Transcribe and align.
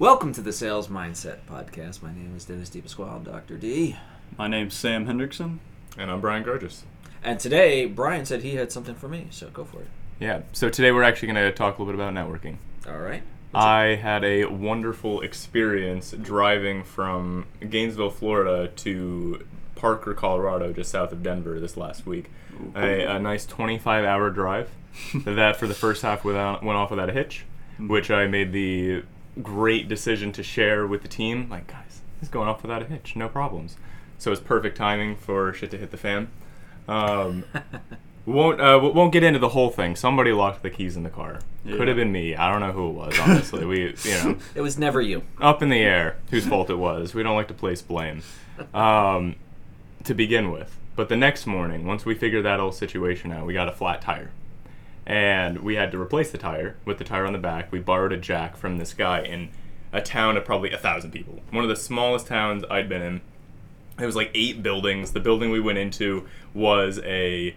Welcome 0.00 0.32
to 0.34 0.40
the 0.40 0.52
Sales 0.52 0.86
Mindset 0.86 1.38
Podcast. 1.50 2.02
My 2.04 2.14
name 2.14 2.32
is 2.36 2.44
Dennis 2.44 2.70
DePasquale. 2.70 3.24
Dr. 3.24 3.56
D. 3.56 3.96
My 4.38 4.46
name's 4.46 4.74
Sam 4.74 5.06
Hendrickson. 5.06 5.58
And 5.98 6.08
I'm 6.08 6.20
Brian 6.20 6.44
Gorgeous. 6.44 6.84
And 7.24 7.40
today, 7.40 7.84
Brian 7.84 8.24
said 8.24 8.42
he 8.42 8.54
had 8.54 8.70
something 8.70 8.94
for 8.94 9.08
me, 9.08 9.26
so 9.30 9.50
go 9.50 9.64
for 9.64 9.80
it. 9.80 9.88
Yeah, 10.20 10.42
so 10.52 10.68
today 10.68 10.92
we're 10.92 11.02
actually 11.02 11.32
going 11.32 11.44
to 11.44 11.50
talk 11.50 11.78
a 11.78 11.82
little 11.82 11.98
bit 11.98 12.00
about 12.00 12.14
networking. 12.14 12.58
All 12.86 13.00
right. 13.00 13.24
I 13.52 13.96
had 14.00 14.22
a 14.22 14.44
wonderful 14.44 15.20
experience 15.20 16.12
driving 16.12 16.84
from 16.84 17.46
Gainesville, 17.68 18.10
Florida 18.10 18.68
to 18.68 19.44
Parker, 19.74 20.14
Colorado, 20.14 20.72
just 20.72 20.92
south 20.92 21.10
of 21.10 21.24
Denver 21.24 21.58
this 21.58 21.76
last 21.76 22.06
week. 22.06 22.30
A, 22.76 23.02
a 23.02 23.18
nice 23.18 23.44
25 23.46 24.04
hour 24.04 24.30
drive. 24.30 24.70
that 25.24 25.56
for 25.56 25.66
the 25.66 25.74
first 25.74 26.02
half 26.02 26.24
without, 26.24 26.62
went 26.62 26.76
off 26.76 26.90
without 26.90 27.10
a 27.10 27.12
hitch, 27.12 27.44
hmm. 27.78 27.88
which 27.88 28.12
I 28.12 28.28
made 28.28 28.52
the 28.52 29.02
great 29.42 29.88
decision 29.88 30.32
to 30.32 30.42
share 30.42 30.86
with 30.86 31.02
the 31.02 31.08
team. 31.08 31.48
Like, 31.48 31.66
guys, 31.66 32.00
he's 32.20 32.28
going 32.28 32.48
off 32.48 32.62
without 32.62 32.82
a 32.82 32.84
hitch, 32.86 33.16
no 33.16 33.28
problems. 33.28 33.76
So 34.18 34.32
it's 34.32 34.40
perfect 34.40 34.76
timing 34.76 35.16
for 35.16 35.52
shit 35.52 35.70
to 35.70 35.78
hit 35.78 35.90
the 35.90 35.96
fan. 35.96 36.28
Um, 36.88 37.44
won't 38.26 38.60
uh, 38.60 38.80
won't 38.82 39.12
get 39.12 39.22
into 39.22 39.38
the 39.38 39.50
whole 39.50 39.70
thing. 39.70 39.94
Somebody 39.94 40.32
locked 40.32 40.62
the 40.62 40.70
keys 40.70 40.96
in 40.96 41.02
the 41.02 41.10
car. 41.10 41.40
Could 41.66 41.86
have 41.88 41.96
been 41.96 42.10
me. 42.10 42.34
I 42.34 42.50
don't 42.50 42.60
know 42.60 42.72
who 42.72 42.88
it 42.88 42.92
was. 42.92 43.18
Honestly, 43.18 43.64
we 43.64 43.94
you 44.02 44.10
know 44.14 44.36
It 44.54 44.62
was 44.62 44.78
never 44.78 45.00
you. 45.00 45.22
up 45.40 45.62
in 45.62 45.68
the 45.68 45.80
air 45.80 46.16
whose 46.30 46.46
fault 46.46 46.70
it 46.70 46.76
was. 46.76 47.14
We 47.14 47.22
don't 47.22 47.36
like 47.36 47.48
to 47.48 47.54
place 47.54 47.82
blame 47.82 48.22
um, 48.72 49.36
to 50.04 50.14
begin 50.14 50.50
with. 50.50 50.76
But 50.96 51.08
the 51.08 51.16
next 51.16 51.46
morning, 51.46 51.86
once 51.86 52.04
we 52.04 52.14
figured 52.14 52.44
that 52.44 52.58
whole 52.58 52.72
situation 52.72 53.30
out, 53.30 53.46
we 53.46 53.52
got 53.52 53.68
a 53.68 53.72
flat 53.72 54.02
tire. 54.02 54.30
And 55.08 55.60
we 55.60 55.74
had 55.76 55.90
to 55.92 56.00
replace 56.00 56.30
the 56.30 56.38
tire 56.38 56.76
with 56.84 56.98
the 56.98 57.04
tire 57.04 57.24
on 57.24 57.32
the 57.32 57.38
back. 57.38 57.72
We 57.72 57.80
borrowed 57.80 58.12
a 58.12 58.18
jack 58.18 58.56
from 58.58 58.76
this 58.76 58.92
guy 58.92 59.22
in 59.22 59.48
a 59.90 60.02
town 60.02 60.36
of 60.36 60.44
probably 60.44 60.70
a 60.70 60.76
thousand 60.76 61.12
people. 61.12 61.40
One 61.50 61.64
of 61.64 61.70
the 61.70 61.76
smallest 61.76 62.26
towns 62.26 62.62
I'd 62.70 62.90
been 62.90 63.00
in. 63.00 63.20
It 63.98 64.04
was 64.04 64.14
like 64.14 64.30
eight 64.34 64.62
buildings. 64.62 65.12
The 65.12 65.20
building 65.20 65.50
we 65.50 65.60
went 65.60 65.78
into 65.78 66.28
was 66.52 67.00
a 67.04 67.56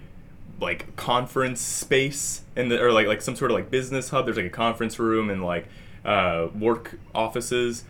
like 0.61 0.95
conference 0.95 1.59
space 1.59 2.43
in 2.55 2.69
the 2.69 2.81
or 2.81 2.93
like 2.93 3.07
like 3.07 3.21
some 3.21 3.35
sort 3.35 3.51
of 3.51 3.55
like 3.55 3.69
business 3.69 4.09
hub. 4.09 4.25
There's 4.25 4.37
like 4.37 4.45
a 4.45 4.49
conference 4.49 4.97
room 4.97 5.29
and 5.29 5.43
like 5.43 5.67
uh, 6.05 6.47
work 6.57 6.99
offices, 7.13 7.83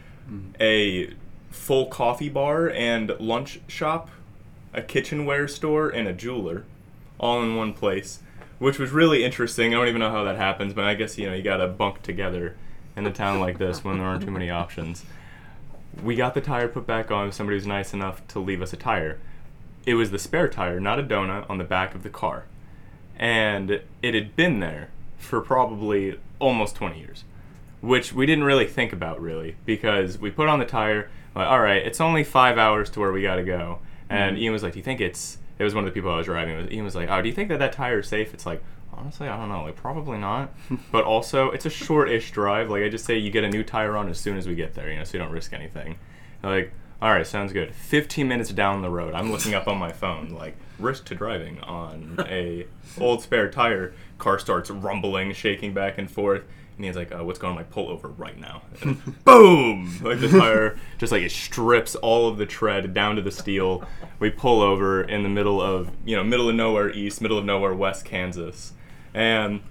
a 0.59 1.13
full 1.51 1.85
coffee 1.85 2.29
bar 2.29 2.69
and 2.69 3.11
lunch 3.19 3.61
shop, 3.67 4.09
a 4.73 4.81
kitchenware 4.81 5.47
store, 5.47 5.89
and 5.89 6.07
a 6.07 6.13
jeweler, 6.13 6.65
all 7.19 7.43
in 7.43 7.55
one 7.55 7.73
place, 7.73 8.19
which 8.61 8.79
was 8.79 8.91
really 8.91 9.23
interesting. 9.23 9.73
I 9.73 9.77
don't 9.77 9.87
even 9.89 9.99
know 9.99 10.11
how 10.11 10.23
that 10.23 10.37
happens, 10.37 10.73
but 10.73 10.85
I 10.85 10.93
guess 10.93 11.17
you 11.17 11.27
know 11.27 11.33
you 11.33 11.43
gotta 11.43 11.67
bunk 11.67 12.01
together 12.01 12.55
in 12.95 13.05
a 13.05 13.11
town 13.11 13.39
like 13.39 13.57
this 13.57 13.83
when 13.83 13.97
there 13.97 14.07
aren't 14.07 14.23
too 14.23 14.31
many 14.31 14.49
options. 14.49 15.03
We 16.01 16.15
got 16.15 16.33
the 16.33 16.41
tire 16.41 16.69
put 16.69 16.87
back 16.87 17.11
on. 17.11 17.31
Somebody 17.31 17.55
was 17.55 17.67
nice 17.67 17.93
enough 17.93 18.25
to 18.29 18.39
leave 18.39 18.61
us 18.61 18.71
a 18.71 18.77
tire. 18.77 19.19
It 19.85 19.95
was 19.95 20.11
the 20.11 20.19
spare 20.19 20.47
tire, 20.47 20.79
not 20.79 20.99
a 20.99 21.03
donut, 21.03 21.49
on 21.49 21.57
the 21.57 21.63
back 21.65 21.95
of 21.95 22.03
the 22.03 22.09
car 22.09 22.45
and 23.21 23.79
it 24.01 24.15
had 24.15 24.35
been 24.35 24.59
there 24.59 24.89
for 25.17 25.39
probably 25.39 26.19
almost 26.39 26.75
20 26.75 26.99
years 26.99 27.23
which 27.79 28.11
we 28.11 28.25
didn't 28.25 28.43
really 28.43 28.65
think 28.65 28.91
about 28.91 29.21
really 29.21 29.55
because 29.65 30.17
we 30.17 30.31
put 30.31 30.49
on 30.49 30.59
the 30.59 30.65
tire 30.65 31.09
like 31.35 31.47
all 31.47 31.61
right 31.61 31.85
it's 31.85 32.01
only 32.01 32.23
five 32.23 32.57
hours 32.57 32.89
to 32.89 32.99
where 32.99 33.11
we 33.11 33.21
got 33.21 33.35
to 33.35 33.43
go 33.43 33.79
and 34.09 34.35
mm-hmm. 34.35 34.43
ian 34.43 34.53
was 34.53 34.63
like 34.63 34.73
do 34.73 34.79
you 34.79 34.83
think 34.83 34.99
it's 34.99 35.37
it 35.61 35.63
was 35.63 35.75
one 35.75 35.83
of 35.83 35.89
the 35.89 35.93
people 35.93 36.11
i 36.11 36.17
was 36.17 36.25
driving 36.25 36.57
with. 36.57 36.71
Ian 36.71 36.83
was 36.83 36.95
like 36.95 37.09
oh 37.09 37.21
do 37.21 37.29
you 37.29 37.35
think 37.35 37.49
that 37.49 37.59
that 37.59 37.73
tire 37.73 37.99
is 37.99 38.07
safe? 38.07 38.33
It's 38.33 38.45
like 38.45 38.63
honestly 38.91 39.27
i 39.27 39.37
don't 39.37 39.49
know. 39.49 39.63
Like 39.63 39.75
probably 39.75 40.17
not. 40.17 40.51
But 40.91 41.05
also 41.05 41.51
it's 41.51 41.65
a 41.65 41.69
short-ish 41.69 42.31
drive. 42.31 42.69
Like 42.69 42.83
i 42.83 42.89
just 42.89 43.05
say 43.05 43.17
you 43.17 43.29
get 43.29 43.43
a 43.43 43.49
new 43.49 43.63
tire 43.63 43.95
on 43.95 44.09
as 44.09 44.19
soon 44.19 44.37
as 44.37 44.47
we 44.47 44.55
get 44.55 44.73
there 44.73 44.89
you 44.91 44.97
know 44.97 45.03
so 45.03 45.17
you 45.17 45.23
don't 45.23 45.31
risk 45.31 45.53
anything. 45.53 45.97
Like 46.41 46.73
all 47.01 47.11
right 47.11 47.25
sounds 47.25 47.53
good. 47.53 47.73
15 47.75 48.27
minutes 48.27 48.51
down 48.51 48.81
the 48.81 48.89
road 48.89 49.13
i'm 49.13 49.31
looking 49.31 49.53
up 49.53 49.67
on 49.67 49.77
my 49.77 49.91
phone 49.91 50.29
like 50.29 50.55
risk 50.79 51.05
to 51.05 51.15
driving 51.15 51.59
on 51.61 52.17
a 52.27 52.65
old 52.99 53.21
spare 53.21 53.49
tire. 53.49 53.93
Car 54.17 54.39
starts 54.39 54.71
rumbling 54.71 55.31
shaking 55.33 55.73
back 55.73 55.97
and 55.99 56.09
forth 56.09 56.43
and 56.81 56.87
he's 56.87 56.95
like 56.95 57.11
uh, 57.13 57.23
what's 57.23 57.37
going 57.37 57.51
on 57.51 57.57
I'm 57.57 57.63
like 57.63 57.71
pull 57.71 57.89
over 57.89 58.07
right 58.07 58.39
now 58.39 58.63
and 58.81 59.23
boom 59.23 59.99
like 60.01 60.19
the 60.19 60.29
tire 60.29 60.79
just 60.97 61.11
like 61.11 61.21
it 61.21 61.31
strips 61.31 61.95
all 61.95 62.27
of 62.27 62.37
the 62.37 62.45
tread 62.45 62.93
down 62.93 63.15
to 63.17 63.21
the 63.21 63.31
steel 63.31 63.83
we 64.19 64.29
pull 64.29 64.61
over 64.61 65.03
in 65.03 65.23
the 65.23 65.29
middle 65.29 65.61
of 65.61 65.91
you 66.05 66.15
know 66.15 66.23
middle 66.23 66.49
of 66.49 66.55
nowhere 66.55 66.89
east 66.91 67.21
middle 67.21 67.37
of 67.37 67.45
nowhere 67.45 67.73
west 67.73 68.03
kansas 68.03 68.73
and 69.13 69.61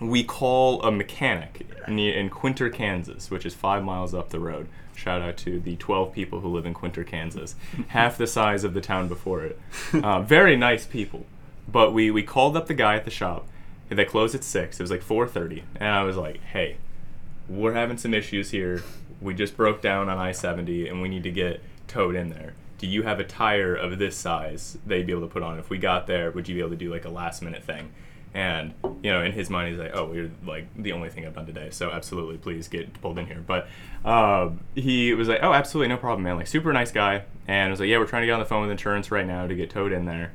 we 0.00 0.24
call 0.24 0.82
a 0.82 0.90
mechanic 0.90 1.66
in, 1.86 1.98
in 1.98 2.28
Quinter, 2.28 2.68
Kansas, 2.68 3.30
which 3.30 3.46
is 3.46 3.54
five 3.54 3.84
miles 3.84 4.14
up 4.14 4.30
the 4.30 4.40
road. 4.40 4.68
Shout 4.94 5.22
out 5.22 5.36
to 5.38 5.60
the 5.60 5.76
12 5.76 6.12
people 6.12 6.40
who 6.40 6.48
live 6.48 6.66
in 6.66 6.74
Quinter, 6.74 7.04
Kansas, 7.04 7.54
half 7.88 8.18
the 8.18 8.26
size 8.26 8.64
of 8.64 8.74
the 8.74 8.80
town 8.80 9.08
before 9.08 9.44
it. 9.44 9.60
Uh, 9.92 10.22
very 10.22 10.56
nice 10.56 10.86
people. 10.86 11.26
But 11.70 11.92
we, 11.92 12.10
we 12.10 12.22
called 12.22 12.56
up 12.56 12.66
the 12.66 12.74
guy 12.74 12.96
at 12.96 13.04
the 13.04 13.10
shop. 13.10 13.46
They 13.94 14.04
closed 14.04 14.34
at 14.34 14.44
6. 14.44 14.78
It 14.78 14.82
was 14.82 14.90
like 14.90 15.04
4.30. 15.04 15.62
And 15.76 15.88
I 15.88 16.02
was 16.02 16.16
like, 16.16 16.40
hey, 16.42 16.76
we're 17.48 17.74
having 17.74 17.98
some 17.98 18.14
issues 18.14 18.50
here. 18.50 18.82
We 19.20 19.34
just 19.34 19.56
broke 19.56 19.80
down 19.80 20.08
on 20.08 20.18
I 20.18 20.32
70 20.32 20.88
and 20.88 21.00
we 21.02 21.08
need 21.08 21.22
to 21.24 21.30
get 21.30 21.62
towed 21.86 22.14
in 22.14 22.30
there. 22.30 22.54
Do 22.78 22.86
you 22.86 23.02
have 23.02 23.20
a 23.20 23.24
tire 23.24 23.74
of 23.74 23.98
this 23.98 24.16
size 24.16 24.78
that 24.86 24.96
you'd 24.96 25.06
be 25.06 25.12
able 25.12 25.22
to 25.22 25.32
put 25.32 25.42
on? 25.42 25.58
If 25.58 25.70
we 25.70 25.78
got 25.78 26.06
there, 26.06 26.30
would 26.32 26.48
you 26.48 26.54
be 26.54 26.60
able 26.60 26.70
to 26.70 26.76
do 26.76 26.90
like 26.90 27.04
a 27.04 27.10
last 27.10 27.42
minute 27.42 27.62
thing? 27.62 27.92
And 28.34 28.72
you 29.02 29.12
know, 29.12 29.22
in 29.22 29.32
his 29.32 29.50
mind, 29.50 29.68
he's 29.68 29.78
like, 29.78 29.94
"Oh, 29.94 30.12
you're 30.12 30.30
like 30.46 30.66
the 30.74 30.92
only 30.92 31.10
thing 31.10 31.26
I've 31.26 31.34
done 31.34 31.44
today, 31.44 31.68
so 31.70 31.90
absolutely, 31.90 32.38
please 32.38 32.66
get 32.66 33.00
pulled 33.02 33.18
in 33.18 33.26
here." 33.26 33.44
But 33.46 33.68
um, 34.06 34.60
he 34.74 35.12
was 35.12 35.28
like, 35.28 35.40
"Oh, 35.42 35.52
absolutely, 35.52 35.88
no 35.88 35.98
problem, 35.98 36.22
man. 36.22 36.36
Like, 36.36 36.46
super 36.46 36.72
nice 36.72 36.90
guy." 36.90 37.24
And 37.46 37.66
I 37.66 37.70
was 37.70 37.80
like, 37.80 37.90
"Yeah, 37.90 37.98
we're 37.98 38.06
trying 38.06 38.22
to 38.22 38.26
get 38.26 38.32
on 38.32 38.40
the 38.40 38.46
phone 38.46 38.62
with 38.62 38.70
insurance 38.70 39.10
right 39.10 39.26
now 39.26 39.46
to 39.46 39.54
get 39.54 39.68
towed 39.68 39.92
in 39.92 40.06
there. 40.06 40.32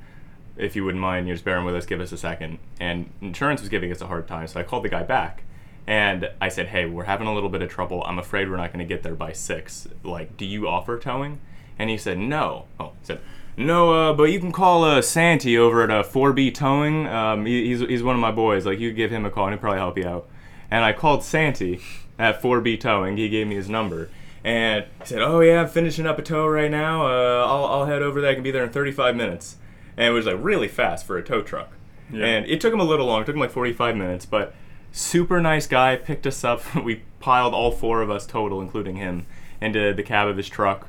If 0.57 0.75
you 0.75 0.83
wouldn't 0.83 1.01
mind, 1.01 1.27
you're 1.27 1.35
just 1.35 1.45
bearing 1.45 1.65
with 1.65 1.75
us. 1.75 1.85
Give 1.85 2.01
us 2.01 2.11
a 2.11 2.17
second. 2.17 2.59
And 2.79 3.09
insurance 3.21 3.61
was 3.61 3.69
giving 3.69 3.91
us 3.91 4.01
a 4.01 4.07
hard 4.07 4.27
time, 4.27 4.47
so 4.47 4.59
I 4.59 4.63
called 4.63 4.83
the 4.83 4.89
guy 4.89 5.03
back, 5.03 5.43
and 5.85 6.29
I 6.41 6.49
said, 6.49 6.67
"Hey, 6.67 6.85
we're 6.85 7.05
having 7.05 7.27
a 7.27 7.33
little 7.33 7.49
bit 7.49 7.61
of 7.61 7.69
trouble. 7.69 8.03
I'm 8.05 8.19
afraid 8.19 8.49
we're 8.49 8.57
not 8.57 8.73
going 8.73 8.85
to 8.85 8.93
get 8.93 9.03
there 9.03 9.15
by 9.15 9.33
six. 9.33 9.87
Like, 10.03 10.37
do 10.37 10.45
you 10.45 10.67
offer 10.67 10.97
towing?" 10.97 11.39
And 11.79 11.89
he 11.89 11.97
said, 11.97 12.17
"No." 12.17 12.65
Oh, 12.79 12.91
he 12.99 13.05
said. 13.05 13.19
No, 13.59 13.91
uh, 13.91 14.13
but 14.13 14.25
you 14.25 14.39
can 14.39 14.51
call 14.51 14.83
uh, 14.83 15.01
Santy 15.01 15.57
over 15.57 15.81
at 15.81 15.89
uh, 15.89 16.03
4B 16.03 16.53
Towing. 16.53 17.07
Um, 17.07 17.47
he, 17.47 17.65
he's, 17.65 17.79
he's 17.79 18.03
one 18.03 18.13
of 18.13 18.21
my 18.21 18.29
boys. 18.29 18.67
Like, 18.67 18.77
you 18.77 18.93
give 18.93 19.09
him 19.09 19.25
a 19.25 19.31
call 19.31 19.45
and 19.45 19.53
he'll 19.53 19.59
probably 19.59 19.79
help 19.79 19.97
you 19.97 20.07
out. 20.07 20.29
And 20.69 20.85
I 20.85 20.93
called 20.93 21.23
Santy 21.23 21.79
at 22.19 22.39
4B 22.39 22.79
Towing. 22.79 23.17
He 23.17 23.29
gave 23.29 23.47
me 23.47 23.55
his 23.55 23.67
number. 23.67 24.11
And 24.43 24.85
he 25.01 25.07
said, 25.07 25.21
Oh, 25.23 25.39
yeah, 25.39 25.61
I'm 25.61 25.69
finishing 25.69 26.05
up 26.05 26.19
a 26.19 26.21
tow 26.21 26.45
right 26.45 26.69
now. 26.69 27.07
Uh, 27.07 27.45
I'll, 27.47 27.65
I'll 27.65 27.85
head 27.85 28.03
over 28.03 28.21
there. 28.21 28.29
I 28.29 28.33
can 28.35 28.43
be 28.43 28.51
there 28.51 28.63
in 28.63 28.69
35 28.69 29.15
minutes. 29.15 29.55
And 29.97 30.07
it 30.07 30.11
was 30.11 30.25
like 30.25 30.37
really 30.39 30.67
fast 30.67 31.05
for 31.05 31.17
a 31.17 31.23
tow 31.23 31.41
truck. 31.41 31.71
Yeah. 32.11 32.25
And 32.25 32.45
it 32.45 32.61
took 32.61 32.73
him 32.73 32.79
a 32.79 32.85
little 32.85 33.07
long. 33.07 33.23
It 33.23 33.25
took 33.25 33.35
him 33.35 33.41
like 33.41 33.51
45 33.51 33.95
minutes. 33.97 34.25
But 34.25 34.53
super 34.91 35.41
nice 35.41 35.67
guy. 35.67 35.95
Picked 35.95 36.27
us 36.27 36.43
up. 36.43 36.61
we 36.83 37.03
piled 37.19 37.53
all 37.53 37.71
four 37.71 38.01
of 38.01 38.09
us 38.09 38.25
total, 38.25 38.61
including 38.61 38.95
him, 38.95 39.25
into 39.59 39.93
the 39.93 40.03
cab 40.03 40.27
of 40.27 40.37
his 40.37 40.47
truck 40.47 40.87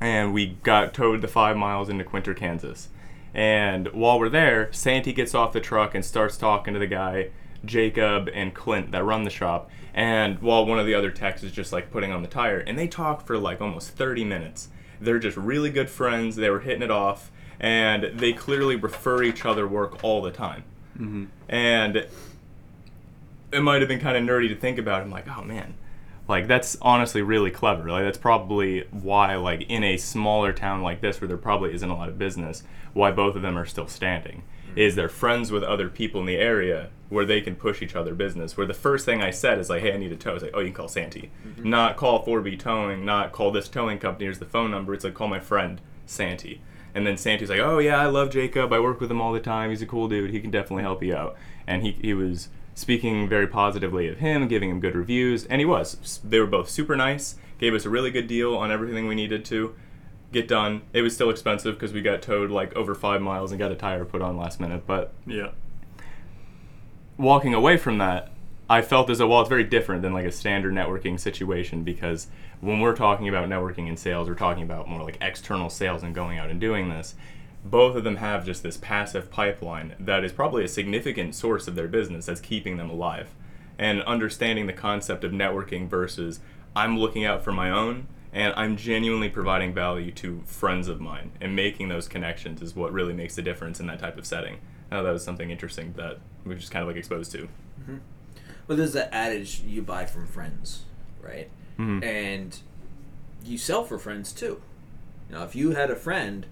and 0.00 0.32
we 0.32 0.46
got 0.62 0.92
towed 0.94 1.22
the 1.22 1.28
five 1.28 1.56
miles 1.56 1.88
into 1.88 2.04
Quinter, 2.04 2.34
Kansas. 2.34 2.88
And 3.32 3.88
while 3.88 4.18
we're 4.18 4.28
there, 4.28 4.72
Santy 4.72 5.12
gets 5.12 5.34
off 5.34 5.52
the 5.52 5.60
truck 5.60 5.94
and 5.94 6.04
starts 6.04 6.36
talking 6.36 6.74
to 6.74 6.80
the 6.80 6.86
guy, 6.86 7.30
Jacob 7.64 8.28
and 8.32 8.54
Clint, 8.54 8.92
that 8.92 9.02
run 9.02 9.24
the 9.24 9.30
shop. 9.30 9.70
And 9.92 10.40
while 10.40 10.66
one 10.66 10.78
of 10.78 10.86
the 10.86 10.94
other 10.94 11.10
techs 11.10 11.42
is 11.42 11.52
just 11.52 11.72
like 11.72 11.90
putting 11.90 12.12
on 12.12 12.22
the 12.22 12.28
tire, 12.28 12.58
and 12.58 12.78
they 12.78 12.86
talk 12.86 13.26
for 13.26 13.38
like 13.38 13.60
almost 13.60 13.90
30 13.90 14.24
minutes. 14.24 14.68
They're 15.00 15.18
just 15.18 15.36
really 15.36 15.70
good 15.70 15.90
friends. 15.90 16.36
They 16.36 16.50
were 16.50 16.60
hitting 16.60 16.82
it 16.82 16.90
off, 16.90 17.30
and 17.60 18.18
they 18.18 18.32
clearly 18.32 18.76
refer 18.76 19.22
each 19.22 19.44
other 19.44 19.66
work 19.66 20.02
all 20.02 20.22
the 20.22 20.30
time. 20.30 20.64
Mm-hmm. 20.98 21.24
And 21.48 22.06
it 23.52 23.60
might 23.60 23.80
have 23.80 23.88
been 23.88 24.00
kind 24.00 24.16
of 24.16 24.22
nerdy 24.22 24.48
to 24.48 24.56
think 24.56 24.78
about. 24.78 25.02
I'm 25.02 25.10
like, 25.10 25.28
oh 25.28 25.42
man, 25.42 25.74
like 26.28 26.46
that's 26.48 26.76
honestly 26.82 27.22
really 27.22 27.50
clever. 27.50 27.90
Like 27.90 28.04
that's 28.04 28.18
probably 28.18 28.86
why, 28.90 29.36
like 29.36 29.62
in 29.68 29.84
a 29.84 29.96
smaller 29.96 30.52
town 30.52 30.82
like 30.82 31.00
this, 31.00 31.20
where 31.20 31.28
there 31.28 31.36
probably 31.36 31.72
isn't 31.74 31.88
a 31.88 31.96
lot 31.96 32.08
of 32.08 32.18
business, 32.18 32.64
why 32.92 33.10
both 33.10 33.36
of 33.36 33.42
them 33.42 33.56
are 33.56 33.66
still 33.66 33.88
standing. 33.88 34.42
Mm-hmm. 34.68 34.78
Is 34.78 34.94
they're 34.94 35.08
friends 35.08 35.50
with 35.50 35.62
other 35.62 35.88
people 35.88 36.20
in 36.20 36.26
the 36.26 36.36
area 36.36 36.90
where 37.10 37.24
they 37.24 37.40
can 37.40 37.54
push 37.54 37.82
each 37.82 37.94
other 37.94 38.14
business. 38.14 38.56
Where 38.56 38.66
the 38.66 38.74
first 38.74 39.04
thing 39.04 39.22
I 39.22 39.30
said 39.30 39.58
is 39.58 39.70
like, 39.70 39.82
"Hey, 39.82 39.92
I 39.92 39.96
need 39.96 40.12
a 40.12 40.16
tow." 40.16 40.34
It's 40.34 40.42
like, 40.42 40.52
"Oh, 40.54 40.60
you 40.60 40.66
can 40.66 40.74
call 40.74 40.88
Santy," 40.88 41.30
mm-hmm. 41.46 41.68
not 41.68 41.96
call 41.96 42.24
4B 42.24 42.58
Towing, 42.58 43.04
not 43.04 43.32
call 43.32 43.50
this 43.50 43.68
towing 43.68 43.98
company. 43.98 44.24
Here's 44.26 44.38
the 44.38 44.46
phone 44.46 44.70
number. 44.70 44.94
It's 44.94 45.04
like 45.04 45.14
call 45.14 45.28
my 45.28 45.40
friend 45.40 45.80
Santy. 46.06 46.60
And 46.94 47.06
then 47.06 47.16
Santy's 47.16 47.50
like, 47.50 47.60
"Oh 47.60 47.78
yeah, 47.78 48.00
I 48.00 48.06
love 48.06 48.30
Jacob. 48.30 48.72
I 48.72 48.78
work 48.80 49.00
with 49.00 49.10
him 49.10 49.20
all 49.20 49.32
the 49.32 49.40
time. 49.40 49.70
He's 49.70 49.82
a 49.82 49.86
cool 49.86 50.08
dude. 50.08 50.30
He 50.30 50.40
can 50.40 50.50
definitely 50.50 50.82
help 50.84 51.02
you 51.02 51.14
out." 51.14 51.36
And 51.66 51.82
he 51.82 51.92
he 51.92 52.14
was 52.14 52.48
speaking 52.74 53.28
very 53.28 53.46
positively 53.46 54.08
of 54.08 54.18
him, 54.18 54.48
giving 54.48 54.70
him 54.70 54.80
good 54.80 54.94
reviews, 54.94 55.44
and 55.46 55.60
he 55.60 55.64
was. 55.64 56.20
They 56.24 56.38
were 56.40 56.46
both 56.46 56.68
super 56.68 56.96
nice. 56.96 57.36
Gave 57.58 57.74
us 57.74 57.84
a 57.84 57.90
really 57.90 58.10
good 58.10 58.26
deal 58.26 58.56
on 58.56 58.70
everything 58.72 59.06
we 59.08 59.14
needed 59.14 59.44
to 59.46 59.74
get 60.32 60.48
done. 60.48 60.82
It 60.92 61.02
was 61.02 61.14
still 61.14 61.30
expensive 61.30 61.74
because 61.74 61.92
we 61.92 62.02
got 62.02 62.20
towed 62.22 62.50
like 62.50 62.74
over 62.74 62.94
five 62.94 63.22
miles 63.22 63.52
and 63.52 63.58
got 63.58 63.70
a 63.70 63.76
tire 63.76 64.04
put 64.04 64.22
on 64.22 64.36
last 64.36 64.58
minute. 64.60 64.82
But 64.86 65.12
Yeah. 65.26 65.50
walking 67.16 67.54
away 67.54 67.76
from 67.76 67.98
that, 67.98 68.30
I 68.68 68.80
felt 68.80 69.10
as 69.10 69.18
though 69.18 69.28
well, 69.28 69.40
it's 69.40 69.48
very 69.48 69.64
different 69.64 70.02
than 70.02 70.14
like 70.14 70.24
a 70.24 70.32
standard 70.32 70.72
networking 70.72 71.20
situation 71.20 71.82
because 71.82 72.28
when 72.60 72.80
we're 72.80 72.96
talking 72.96 73.28
about 73.28 73.48
networking 73.48 73.88
and 73.88 73.98
sales, 73.98 74.26
we're 74.26 74.34
talking 74.34 74.62
about 74.62 74.88
more 74.88 75.02
like 75.02 75.18
external 75.20 75.68
sales 75.68 76.02
and 76.02 76.14
going 76.14 76.38
out 76.38 76.50
and 76.50 76.60
doing 76.60 76.88
this. 76.88 77.14
Both 77.62 77.94
of 77.96 78.04
them 78.04 78.16
have 78.16 78.46
just 78.46 78.62
this 78.62 78.78
passive 78.78 79.30
pipeline 79.30 79.94
that 80.00 80.24
is 80.24 80.32
probably 80.32 80.64
a 80.64 80.68
significant 80.68 81.34
source 81.34 81.68
of 81.68 81.74
their 81.74 81.88
business 81.88 82.26
that's 82.26 82.40
keeping 82.40 82.78
them 82.78 82.88
alive. 82.88 83.34
And 83.78 84.02
understanding 84.02 84.66
the 84.66 84.72
concept 84.72 85.24
of 85.24 85.32
networking 85.32 85.88
versus 85.88 86.40
I'm 86.74 86.98
looking 86.98 87.24
out 87.24 87.44
for 87.44 87.52
my 87.52 87.70
own 87.70 88.06
and 88.32 88.54
I'm 88.56 88.76
genuinely 88.76 89.28
providing 89.28 89.74
value 89.74 90.10
to 90.12 90.42
friends 90.46 90.88
of 90.88 91.00
mine 91.00 91.32
and 91.40 91.54
making 91.54 91.88
those 91.88 92.08
connections 92.08 92.62
is 92.62 92.74
what 92.74 92.92
really 92.92 93.12
makes 93.12 93.36
the 93.36 93.42
difference 93.42 93.78
in 93.78 93.86
that 93.88 93.98
type 93.98 94.16
of 94.16 94.26
setting. 94.26 94.58
I 94.90 95.02
that 95.02 95.10
was 95.10 95.24
something 95.24 95.50
interesting 95.50 95.92
that 95.96 96.18
we 96.44 96.54
just 96.54 96.70
kind 96.70 96.82
of 96.82 96.88
like 96.88 96.96
exposed 96.96 97.32
to. 97.32 97.48
Mm-hmm. 97.80 97.96
Well, 98.66 98.78
there's 98.78 98.92
that 98.94 99.12
adage 99.12 99.60
you 99.60 99.82
buy 99.82 100.06
from 100.06 100.26
friends, 100.26 100.84
right? 101.22 101.50
Mhm. 101.78 102.02
And 102.04 102.58
you 103.44 103.58
sell 103.58 103.84
for 103.84 103.98
friends 103.98 104.32
too. 104.32 104.60
Now, 105.30 105.44
if 105.44 105.54
you 105.54 105.72
had 105.72 105.90
a 105.90 105.96
friend 105.96 106.46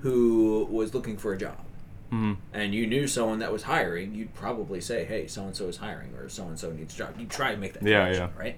who 0.00 0.66
was 0.70 0.94
looking 0.94 1.16
for 1.16 1.32
a 1.32 1.38
job 1.38 1.64
Mhm. 2.10 2.36
and 2.52 2.74
you 2.74 2.86
knew 2.86 3.06
someone 3.06 3.38
that 3.38 3.52
was 3.52 3.62
hiring, 3.64 4.14
you'd 4.14 4.34
probably 4.34 4.80
say, 4.80 5.04
"Hey, 5.04 5.26
so 5.26 5.44
and 5.46 5.56
so 5.56 5.68
is 5.68 5.76
hiring," 5.78 6.14
or 6.14 6.28
"So 6.28 6.46
and 6.46 6.58
so 6.58 6.70
needs 6.72 6.94
a 6.94 6.98
job." 6.98 7.18
You 7.18 7.26
try 7.26 7.52
and 7.52 7.60
make 7.60 7.72
that 7.74 7.82
Yeah, 7.82 8.00
connection, 8.04 8.30
yeah. 8.36 8.40
right? 8.40 8.56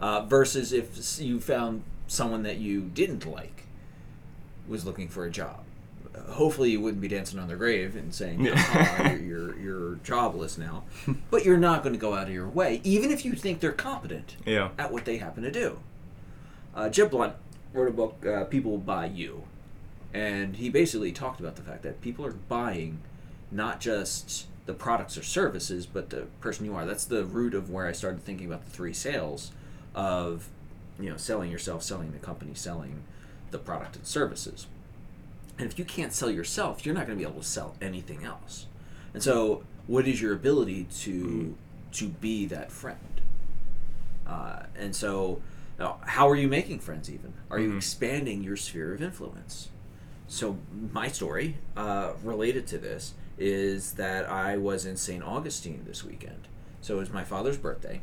Uh, 0.00 0.24
versus 0.26 0.72
if 0.72 1.20
you 1.20 1.40
found 1.40 1.82
someone 2.06 2.42
that 2.44 2.56
you 2.58 2.82
didn't 2.82 3.26
like 3.26 3.66
was 4.66 4.84
looking 4.84 5.08
for 5.08 5.24
a 5.24 5.30
job. 5.30 5.64
Hopefully, 6.30 6.70
you 6.70 6.80
wouldn't 6.80 7.00
be 7.00 7.08
dancing 7.08 7.38
on 7.38 7.48
their 7.48 7.56
grave 7.56 7.96
and 7.96 8.14
saying, 8.14 8.40
Yeah. 8.44 8.52
"Ah, 8.56 9.12
you're, 9.12 9.18
you're 9.20 9.58
you're 9.58 9.94
jobless 10.04 10.58
now," 10.58 10.84
but 11.30 11.44
you're 11.44 11.56
not 11.58 11.82
going 11.82 11.92
to 11.94 11.98
go 11.98 12.14
out 12.14 12.28
of 12.28 12.32
your 12.34 12.48
way, 12.48 12.80
even 12.84 13.10
if 13.10 13.24
you 13.24 13.32
think 13.34 13.60
they're 13.60 13.72
competent 13.72 14.36
Yeah. 14.46 14.70
at 14.78 14.92
what 14.92 15.04
they 15.04 15.18
happen 15.18 15.42
to 15.42 15.50
do. 15.50 15.78
Uh, 16.74 16.88
Jeb 16.88 17.10
Blount 17.10 17.34
wrote 17.72 17.88
a 17.88 17.92
book, 17.92 18.24
uh, 18.26 18.44
People 18.44 18.78
Buy 18.78 19.06
You. 19.06 19.44
And 20.14 20.56
he 20.56 20.70
basically 20.70 21.12
talked 21.12 21.38
about 21.40 21.56
the 21.56 21.62
fact 21.62 21.82
that 21.82 22.00
people 22.00 22.24
are 22.24 22.32
buying 22.32 23.00
not 23.50 23.78
just 23.80 24.46
the 24.66 24.72
products 24.72 25.18
or 25.18 25.22
services, 25.22 25.84
but 25.86 26.10
the 26.10 26.26
person 26.40 26.64
you 26.64 26.74
are. 26.74 26.86
That's 26.86 27.04
the 27.04 27.24
root 27.24 27.54
of 27.54 27.70
where 27.70 27.86
I 27.86 27.92
started 27.92 28.22
thinking 28.22 28.46
about 28.46 28.64
the 28.64 28.70
three 28.70 28.92
sales 28.94 29.52
of, 29.94 30.48
you 31.00 31.10
know, 31.10 31.16
selling 31.16 31.50
yourself, 31.50 31.82
selling 31.82 32.12
the 32.12 32.18
company, 32.18 32.52
selling 32.54 33.02
the 33.50 33.58
product 33.58 33.96
and 33.96 34.06
services. 34.06 34.66
And 35.58 35.70
if 35.70 35.78
you 35.78 35.84
can't 35.84 36.12
sell 36.12 36.30
yourself, 36.30 36.86
you're 36.86 36.94
not 36.94 37.06
going 37.06 37.18
to 37.18 37.24
be 37.24 37.28
able 37.28 37.40
to 37.40 37.46
sell 37.46 37.74
anything 37.80 38.24
else. 38.24 38.66
And 39.12 39.22
so, 39.22 39.64
what 39.86 40.06
is 40.06 40.20
your 40.22 40.32
ability 40.32 40.84
to 41.00 41.56
to 41.92 42.08
be 42.08 42.46
that 42.46 42.70
friend? 42.70 43.20
Uh, 44.26 44.64
and 44.76 44.94
so, 44.94 45.40
now, 45.78 45.98
how 46.02 46.28
are 46.28 46.36
you 46.36 46.48
making 46.48 46.80
friends? 46.80 47.10
Even 47.10 47.32
are 47.50 47.58
you 47.58 47.70
Mhm. 47.70 47.76
expanding 47.78 48.42
your 48.44 48.56
sphere 48.56 48.94
of 48.94 49.02
influence? 49.02 49.68
So, 50.28 50.58
my 50.92 51.08
story 51.08 51.56
uh, 51.76 52.12
related 52.22 52.66
to 52.68 52.78
this 52.78 53.14
is 53.38 53.92
that 53.94 54.28
I 54.28 54.56
was 54.56 54.84
in 54.84 54.96
St. 54.96 55.22
Augustine 55.22 55.84
this 55.86 56.04
weekend. 56.04 56.48
So 56.80 56.96
it 56.96 57.00
was 57.00 57.12
my 57.12 57.24
father's 57.24 57.56
birthday, 57.56 58.02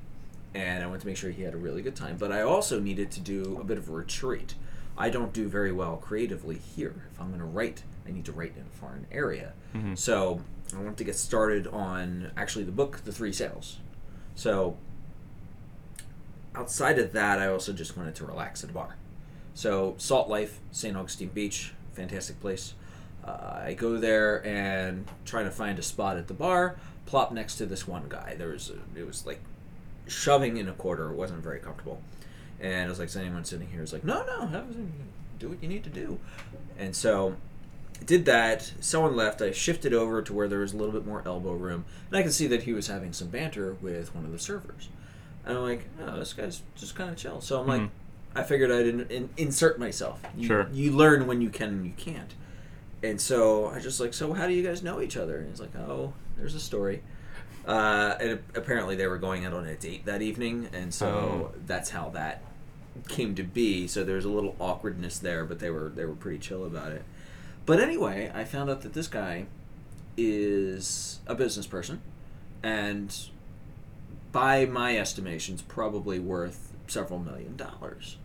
and 0.54 0.84
I 0.84 0.88
went 0.88 1.02
to 1.02 1.08
make 1.08 1.18
sure 1.18 1.30
he 1.30 1.44
had 1.44 1.54
a 1.54 1.58
really 1.58 1.82
good 1.82 1.96
time. 1.96 2.18
But 2.18 2.32
I 2.32 2.42
also 2.42 2.80
needed 2.80 3.12
to 3.12 3.20
do 3.20 3.58
a 3.60 3.64
bit 3.64 3.78
of 3.78 3.88
a 3.90 3.92
retreat. 3.92 4.56
I 4.98 5.10
don't 5.10 5.34
do 5.34 5.48
very 5.48 5.72
well 5.72 5.98
creatively 5.98 6.58
here. 6.58 7.08
If 7.12 7.20
I'm 7.20 7.28
going 7.28 7.40
to 7.40 7.46
write, 7.46 7.84
I 8.08 8.12
need 8.12 8.26
to 8.26 8.32
write 8.32 8.54
in 8.56 8.64
a 8.64 8.78
foreign 8.80 9.08
area. 9.12 9.54
Mhm. 9.74 9.98
So 9.98 10.42
I 10.74 10.78
wanted 10.78 10.98
to 10.98 11.04
get 11.04 11.16
started 11.16 11.68
on 11.68 12.32
actually 12.38 12.64
the 12.66 12.72
book, 12.72 13.02
The 13.04 13.12
Three 13.12 13.34
Sales. 13.34 13.80
So 14.36 14.78
outside 16.56 16.98
of 17.00 17.12
that, 17.14 17.40
I 17.40 17.48
also 17.48 17.74
just 17.74 17.98
wanted 17.98 18.16
to 18.16 18.26
relax 18.26 18.64
at 18.64 18.70
a 18.70 18.74
bar. 18.74 18.96
So 19.54 19.96
Salt 19.98 20.30
Life, 20.30 20.60
St. 20.72 20.96
Augustine 20.96 21.30
Beach, 21.30 21.74
fantastic 21.94 22.40
place. 22.40 22.74
Uh, 23.24 23.62
I 23.66 23.74
go 23.74 23.98
there 23.98 24.46
and 24.46 25.08
try 25.26 25.44
to 25.44 25.52
find 25.52 25.80
a 25.80 25.82
spot 25.82 26.18
at 26.18 26.28
the 26.28 26.34
bar. 26.34 26.76
Plop 27.06 27.32
next 27.32 27.56
to 27.58 27.66
this 27.66 27.88
one 27.88 28.06
guy. 28.08 28.36
There 28.38 28.50
was 28.50 28.70
a, 28.72 29.00
it 29.00 29.06
was 29.06 29.26
like 29.26 29.40
shoving 30.08 30.58
in 30.58 30.68
a 30.68 30.74
quarter. 30.74 31.10
It 31.12 31.16
wasn't 31.16 31.44
very 31.44 31.60
comfortable. 31.60 32.02
And 32.74 32.86
I 32.86 32.90
was 32.90 33.00
like, 33.00 33.10
"Is 33.10 33.18
anyone 33.18 33.44
sitting 33.46 33.68
here?" 33.68 33.82
He's 33.82 33.94
like, 33.94 34.04
"No, 34.04 34.26
no, 34.26 34.64
do 35.40 35.50
what 35.50 35.62
you 35.62 35.70
need 35.70 35.84
to 35.84 35.90
do." 35.90 36.20
And 36.80 36.96
so 36.96 37.36
did 38.06 38.26
that. 38.26 38.72
Someone 38.80 39.16
left. 39.16 39.42
I 39.42 39.52
shifted 39.52 39.94
over 39.94 40.22
to 40.22 40.34
where 40.34 40.48
there 40.48 40.60
was 40.60 40.74
a 40.74 40.78
little 40.78 40.94
bit 40.94 41.06
more 41.06 41.22
elbow 41.26 41.54
room, 41.54 41.86
and 42.10 42.18
I 42.18 42.24
could 42.24 42.34
see 42.34 42.48
that 42.48 42.64
he 42.64 42.74
was 42.74 42.88
having 42.88 43.14
some 43.14 43.28
banter 43.28 43.74
with 43.82 44.14
one 44.16 44.26
of 44.26 44.32
the 44.32 44.40
servers. 44.40 44.90
And 45.46 45.58
I'm 45.58 45.64
like, 45.64 45.86
oh, 46.06 46.18
this 46.18 46.34
guy's 46.34 46.62
just 46.76 46.96
kind 46.96 47.10
of 47.12 47.18
chill. 47.18 47.40
So 47.40 47.62
I'm 47.62 47.68
like, 47.68 47.82
Mhm. 47.82 47.90
I 48.36 48.44
figured 48.44 48.72
I'd 48.72 48.88
in, 48.88 49.02
in, 49.12 49.30
insert 49.38 49.80
myself. 49.80 50.20
You, 50.36 50.48
Sure. 50.48 50.68
You 50.74 50.92
learn 50.92 51.28
when 51.28 51.40
you 51.42 51.50
can 51.50 51.70
and 51.70 51.86
you 51.86 51.94
can't. 51.96 52.34
And 53.04 53.22
so 53.22 53.68
I 53.68 53.80
just 53.80 54.00
like, 54.00 54.14
so 54.16 54.34
how 54.34 54.48
do 54.48 54.54
you 54.54 54.64
guys 54.64 54.82
know 54.82 55.00
each 55.02 55.16
other? 55.18 55.38
And 55.38 55.50
he's 55.50 55.60
like, 55.62 55.76
oh, 55.76 56.14
there's 56.36 56.56
a 56.56 56.60
story. 56.60 57.04
Uh, 57.68 58.16
and 58.20 58.40
apparently 58.56 58.96
they 58.96 59.08
were 59.08 59.18
going 59.20 59.46
out 59.46 59.54
on 59.54 59.66
a 59.68 59.76
date 59.76 60.06
that 60.06 60.22
evening, 60.22 60.68
and 60.74 60.94
so 60.94 61.08
Oh. 61.08 61.52
that's 61.66 61.90
how 61.92 62.10
that 62.10 62.42
came 63.08 63.36
to 63.36 63.44
be. 63.44 63.88
So 63.88 64.04
there 64.04 64.16
was 64.16 64.26
a 64.26 64.30
little 64.30 64.56
awkwardness 64.60 65.20
there, 65.20 65.46
but 65.46 65.60
they 65.60 65.70
were 65.70 65.90
they 65.90 66.06
were 66.06 66.16
pretty 66.16 66.40
chill 66.40 66.66
about 66.66 66.92
it. 66.92 67.04
But 67.66 67.80
anyway, 67.80 68.32
I 68.34 68.44
found 68.44 68.70
out 68.70 68.82
that 68.82 68.94
this 68.94 69.08
guy 69.08 69.46
is 70.18 71.20
a 71.28 71.36
business 71.36 71.68
person, 71.68 72.02
and 72.64 73.16
by 74.32 74.66
my 74.66 74.98
estimations, 74.98 75.62
probably 75.62 76.20
worth 76.20 76.74
several 76.88 77.20
million 77.20 77.56
dollars. 77.56 78.18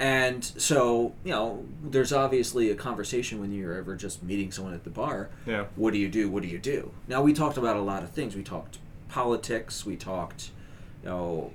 And 0.00 0.44
so, 0.44 1.14
you 1.22 1.30
know, 1.30 1.64
there's 1.80 2.12
obviously 2.12 2.70
a 2.70 2.74
conversation 2.74 3.38
when 3.38 3.52
you're 3.52 3.74
ever 3.74 3.94
just 3.94 4.20
meeting 4.22 4.50
someone 4.50 4.74
at 4.74 4.82
the 4.82 4.90
bar. 4.90 5.30
Yeah. 5.46 5.66
What 5.76 5.92
do 5.92 5.98
you 6.00 6.08
do? 6.08 6.28
What 6.28 6.42
do 6.42 6.48
you 6.48 6.58
do? 6.58 6.90
Now, 7.06 7.22
we 7.22 7.32
talked 7.32 7.56
about 7.56 7.76
a 7.76 7.82
lot 7.82 8.02
of 8.02 8.10
things. 8.10 8.34
We 8.34 8.42
talked 8.42 8.78
politics. 9.08 9.86
We 9.86 9.96
talked, 9.96 10.50
you 11.04 11.10
know, 11.10 11.52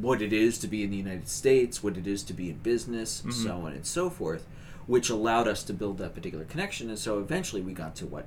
what 0.00 0.20
it 0.22 0.32
is 0.32 0.58
to 0.58 0.66
be 0.68 0.82
in 0.82 0.90
the 0.90 0.96
United 0.96 1.28
States, 1.28 1.82
what 1.82 1.96
it 1.96 2.06
is 2.06 2.22
to 2.24 2.32
be 2.32 2.50
in 2.50 2.56
business, 2.58 3.22
Mhm. 3.24 3.32
so 3.32 3.52
on 3.62 3.72
and 3.72 3.86
so 3.86 4.10
forth, 4.10 4.46
which 4.86 5.10
allowed 5.10 5.48
us 5.48 5.62
to 5.64 5.72
build 5.72 5.98
that 5.98 6.14
particular 6.14 6.44
connection. 6.44 6.88
And 6.88 6.98
so 6.98 7.18
eventually 7.18 7.62
we 7.62 7.72
got 7.72 7.94
to 7.96 8.06
what 8.06 8.26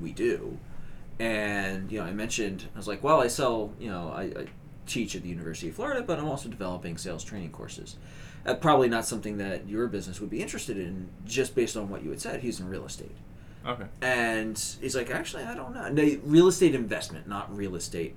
we 0.00 0.12
do. 0.12 0.58
And, 1.18 1.92
you 1.92 1.98
know, 2.00 2.06
I 2.06 2.12
mentioned, 2.12 2.64
I 2.74 2.78
was 2.78 2.88
like, 2.88 3.02
well, 3.04 3.20
I 3.20 3.28
sell, 3.28 3.72
you 3.78 3.88
know, 3.90 4.08
I, 4.08 4.22
I 4.22 4.46
teach 4.86 5.14
at 5.14 5.22
the 5.22 5.28
University 5.28 5.68
of 5.68 5.74
Florida, 5.76 6.02
but 6.02 6.18
I'm 6.18 6.26
also 6.26 6.48
developing 6.48 6.96
sales 6.96 7.22
training 7.22 7.50
courses. 7.50 7.96
Uh, 8.44 8.54
probably 8.54 8.88
not 8.88 9.06
something 9.06 9.36
that 9.38 9.68
your 9.68 9.86
business 9.86 10.20
would 10.20 10.30
be 10.30 10.42
interested 10.42 10.76
in 10.76 11.08
just 11.24 11.54
based 11.54 11.76
on 11.76 11.88
what 11.88 12.02
you 12.02 12.10
had 12.10 12.20
said. 12.20 12.40
He's 12.40 12.58
in 12.58 12.68
real 12.68 12.84
estate. 12.84 13.14
Okay. 13.64 13.84
And 14.00 14.58
he's 14.80 14.96
like, 14.96 15.10
actually, 15.10 15.44
I 15.44 15.54
don't 15.54 15.72
know. 15.72 15.88
No, 15.88 16.18
real 16.24 16.48
estate 16.48 16.74
investment, 16.74 17.28
not 17.28 17.54
real 17.56 17.76
estate, 17.76 18.16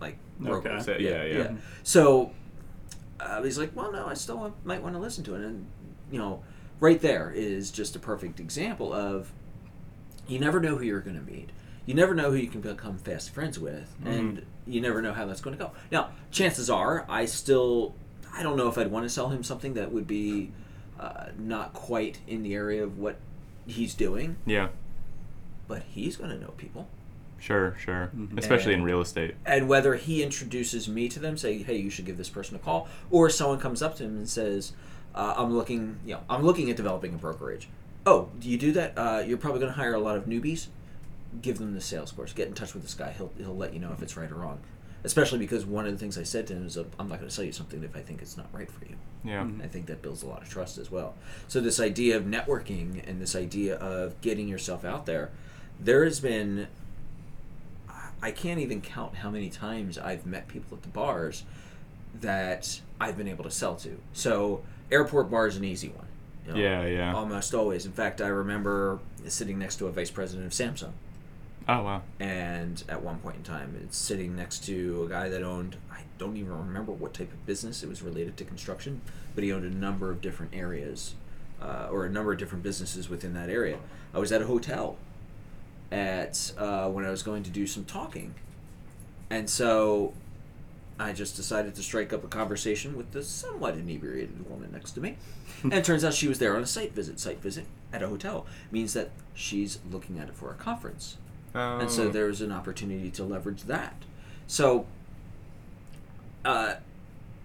like 0.00 0.16
Okay. 0.40 0.48
broker. 0.50 0.80
So, 0.80 0.96
yeah, 0.98 1.24
yeah. 1.24 1.50
So 1.82 2.32
uh, 3.20 3.42
he's 3.42 3.58
like, 3.58 3.74
well, 3.76 3.92
no, 3.92 4.06
I 4.06 4.14
still 4.14 4.54
might 4.64 4.82
want 4.82 4.94
to 4.94 5.00
listen 5.00 5.22
to 5.24 5.34
it. 5.34 5.42
And, 5.42 5.66
you 6.10 6.18
know, 6.18 6.42
right 6.80 7.00
there 7.00 7.30
is 7.34 7.70
just 7.70 7.94
a 7.96 7.98
perfect 7.98 8.40
example 8.40 8.92
of 8.92 9.32
you 10.26 10.38
never 10.38 10.60
know 10.60 10.76
who 10.76 10.84
you're 10.84 11.00
going 11.00 11.16
to 11.18 11.22
meet. 11.32 11.50
You 11.86 11.94
never 11.94 12.14
know 12.14 12.30
who 12.30 12.36
you 12.36 12.48
can 12.48 12.60
become 12.60 12.96
fast 12.98 13.30
friends 13.34 13.58
with. 13.58 13.94
And 14.04 14.46
you 14.66 14.80
never 14.80 15.02
know 15.02 15.12
how 15.12 15.26
that's 15.26 15.40
going 15.40 15.56
to 15.56 15.62
go. 15.62 15.72
Now, 15.90 16.10
chances 16.30 16.70
are, 16.70 17.04
I 17.08 17.24
still, 17.26 17.94
I 18.32 18.42
don't 18.42 18.56
know 18.56 18.68
if 18.68 18.78
I'd 18.78 18.90
want 18.90 19.04
to 19.04 19.10
sell 19.10 19.28
him 19.30 19.42
something 19.42 19.74
that 19.74 19.90
would 19.92 20.06
be 20.06 20.52
uh, 20.98 21.26
not 21.38 21.72
quite 21.72 22.20
in 22.28 22.42
the 22.42 22.54
area 22.54 22.82
of 22.84 22.98
what 22.98 23.16
he's 23.66 23.94
doing, 23.94 24.36
Yeah. 24.46 24.68
but 25.68 25.82
he's 25.82 26.16
going 26.16 26.30
to 26.30 26.38
know 26.38 26.52
people. 26.56 26.88
Sure, 27.40 27.74
sure. 27.82 28.10
Mhm. 28.16 28.38
Especially 28.38 28.74
in 28.74 28.82
real 28.82 29.00
estate. 29.00 29.34
and 29.46 29.68
whether 29.68 29.94
he 29.94 30.22
introduces 30.22 30.88
me 30.88 31.08
to 31.08 31.18
them, 31.18 31.36
say, 31.36 31.58
"Hey, 31.62 31.76
you 31.78 31.90
should 31.90 32.04
give 32.04 32.16
this 32.18 32.28
person 32.28 32.54
a 32.56 32.58
call," 32.58 32.86
or 33.10 33.30
someone 33.30 33.58
comes 33.58 33.80
up 33.82 33.96
to 33.96 34.04
him 34.04 34.16
and 34.18 34.28
says, 34.28 34.72
uh, 35.14 35.34
"I'm 35.36 35.52
looking, 35.56 35.96
you 36.04 36.14
know, 36.14 36.20
I'm 36.28 36.42
looking 36.44 36.70
at 36.70 36.76
developing 36.76 37.14
a 37.14 37.16
brokerage." 37.18 37.68
Oh, 38.06 38.28
do 38.38 38.48
you 38.48 38.58
do 38.58 38.72
that? 38.72 38.92
Uh, 38.96 39.22
you're 39.26 39.38
probably 39.38 39.60
going 39.60 39.72
to 39.72 39.76
hire 39.78 39.94
a 39.94 39.98
lot 39.98 40.16
of 40.16 40.26
newbies. 40.26 40.66
Give 41.42 41.58
them 41.58 41.74
the 41.74 41.80
sales 41.80 42.12
course. 42.12 42.32
Get 42.32 42.48
in 42.48 42.54
touch 42.54 42.74
with 42.74 42.82
this 42.82 42.94
guy. 42.94 43.12
He'll 43.16 43.32
he'll 43.38 43.56
let 43.56 43.72
you 43.72 43.80
know 43.80 43.92
if 43.92 44.02
it's 44.02 44.16
right 44.16 44.30
or 44.30 44.34
wrong. 44.36 44.58
Especially 45.02 45.38
because 45.38 45.64
one 45.64 45.86
of 45.86 45.92
the 45.92 45.98
things 45.98 46.18
I 46.18 46.24
said 46.24 46.46
to 46.48 46.54
him 46.54 46.66
is, 46.66 46.76
uh, 46.76 46.84
"I'm 46.98 47.08
not 47.08 47.18
going 47.20 47.28
to 47.28 47.34
sell 47.34 47.44
you 47.44 47.52
something 47.52 47.82
if 47.82 47.96
I 47.96 48.00
think 48.00 48.20
it's 48.20 48.36
not 48.36 48.48
right 48.52 48.70
for 48.70 48.84
you." 48.84 48.96
Yeah. 49.24 49.44
Mhm. 49.44 49.62
I 49.64 49.66
think 49.66 49.86
that 49.86 50.02
builds 50.02 50.22
a 50.22 50.26
lot 50.26 50.42
of 50.42 50.48
trust 50.50 50.76
as 50.76 50.90
well. 50.90 51.14
So 51.48 51.60
this 51.60 51.80
idea 51.80 52.16
of 52.18 52.24
networking 52.24 53.02
and 53.08 53.20
this 53.20 53.34
idea 53.34 53.76
of 53.76 54.20
getting 54.20 54.46
yourself 54.48 54.84
out 54.84 55.06
there, 55.06 55.30
there 55.82 56.04
has 56.04 56.20
been 56.20 56.66
I 58.22 58.30
can't 58.30 58.60
even 58.60 58.80
count 58.80 59.16
how 59.16 59.30
many 59.30 59.48
times 59.48 59.96
I've 59.98 60.26
met 60.26 60.48
people 60.48 60.76
at 60.76 60.82
the 60.82 60.88
bars 60.88 61.44
that 62.20 62.80
I've 63.00 63.16
been 63.16 63.28
able 63.28 63.44
to 63.44 63.50
sell 63.50 63.76
to. 63.76 63.98
So 64.12 64.62
airport 64.90 65.30
bar 65.30 65.46
is 65.46 65.56
an 65.56 65.64
easy 65.64 65.88
one. 65.88 66.06
you 66.46 66.52
know, 66.52 66.58
Yeah, 66.58 66.86
yeah. 66.86 67.14
Almost 67.14 67.54
always. 67.54 67.86
In 67.86 67.92
fact, 67.92 68.20
I 68.20 68.28
remember 68.28 68.98
sitting 69.28 69.58
next 69.58 69.76
to 69.76 69.86
a 69.86 69.92
vice 69.92 70.10
president 70.10 70.46
of 70.46 70.52
Samsung 70.52 70.92
Oh 71.68 71.82
wow. 71.84 72.02
and 72.18 72.82
at 72.88 73.02
one 73.02 73.18
point 73.18 73.36
in 73.36 73.42
time, 73.42 73.78
it's 73.84 73.96
sitting 73.96 74.34
next 74.34 74.64
to 74.66 75.04
a 75.04 75.08
guy 75.08 75.28
that 75.28 75.42
owned. 75.42 75.76
I 75.92 76.00
don't 76.18 76.36
even 76.36 76.56
remember 76.58 76.90
what 76.92 77.14
type 77.14 77.32
of 77.32 77.46
business 77.46 77.82
it 77.82 77.88
was 77.88 78.02
related 78.02 78.36
to 78.38 78.44
construction, 78.44 79.00
but 79.34 79.44
he 79.44 79.52
owned 79.52 79.64
a 79.64 79.70
number 79.70 80.10
of 80.10 80.20
different 80.20 80.52
areas, 80.54 81.14
uh, 81.62 81.88
or 81.90 82.06
a 82.06 82.10
number 82.10 82.32
of 82.32 82.38
different 82.38 82.62
businesses 82.64 83.08
within 83.08 83.34
that 83.34 83.48
area. 83.50 83.78
I 84.12 84.18
was 84.18 84.32
at 84.32 84.42
a 84.42 84.46
hotel 84.46 84.96
at 85.92 86.52
uh, 86.58 86.88
when 86.88 87.04
I 87.04 87.10
was 87.10 87.22
going 87.22 87.42
to 87.44 87.50
do 87.50 87.66
some 87.66 87.84
talking, 87.84 88.34
and 89.28 89.48
so 89.50 90.12
I 90.98 91.12
just 91.12 91.34
decided 91.36 91.74
to 91.76 91.82
strike 91.82 92.12
up 92.12 92.22
a 92.24 92.28
conversation 92.28 92.96
with 92.96 93.12
the 93.12 93.22
somewhat 93.22 93.74
inebriated 93.74 94.48
woman 94.48 94.70
next 94.72 94.92
to 94.92 95.00
me. 95.00 95.16
and 95.62 95.72
it 95.72 95.84
turns 95.84 96.04
out 96.04 96.14
she 96.14 96.28
was 96.28 96.38
there 96.38 96.56
on 96.56 96.62
a 96.62 96.66
site 96.66 96.92
visit. 96.92 97.18
Site 97.18 97.40
visit 97.40 97.66
at 97.92 98.02
a 98.02 98.08
hotel 98.08 98.46
means 98.70 98.92
that 98.92 99.10
she's 99.34 99.78
looking 99.90 100.18
at 100.18 100.28
it 100.28 100.34
for 100.34 100.50
a 100.50 100.54
conference. 100.54 101.16
And 101.54 101.90
so 101.90 102.04
Oh. 102.04 102.10
there's 102.10 102.40
an 102.40 102.52
opportunity 102.52 103.10
to 103.10 103.24
leverage 103.24 103.62
that. 103.64 103.94
So, 104.46 104.86
uh, 106.44 106.74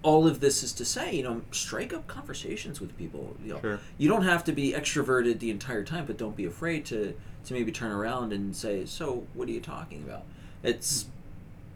all 0.05 0.27
of 0.27 0.39
this 0.39 0.61
is 0.61 0.71
to 0.73 0.85
say, 0.85 1.15
you 1.15 1.23
know, 1.23 1.41
strike 1.51 1.91
up 1.91 2.05
conversations 2.07 2.79
with 2.79 2.95
people. 2.95 3.35
You 3.43 3.53
know, 3.53 3.61
Sure. 3.61 3.79
you 3.97 4.07
don't 4.07 4.21
have 4.23 4.43
to 4.43 4.51
be 4.51 4.71
extroverted 4.71 5.39
the 5.39 5.49
entire 5.49 5.83
time, 5.83 6.05
but 6.05 6.17
don't 6.17 6.35
be 6.37 6.45
afraid 6.45 6.85
to 6.85 7.15
to 7.45 7.53
maybe 7.53 7.71
turn 7.71 7.91
around 7.91 8.31
and 8.33 8.55
say, 8.55 8.85
"So, 8.85 9.25
what 9.33 9.47
are 9.47 9.51
you 9.51 9.59
talking 9.61 10.03
about?" 10.03 10.23
It's 10.63 11.05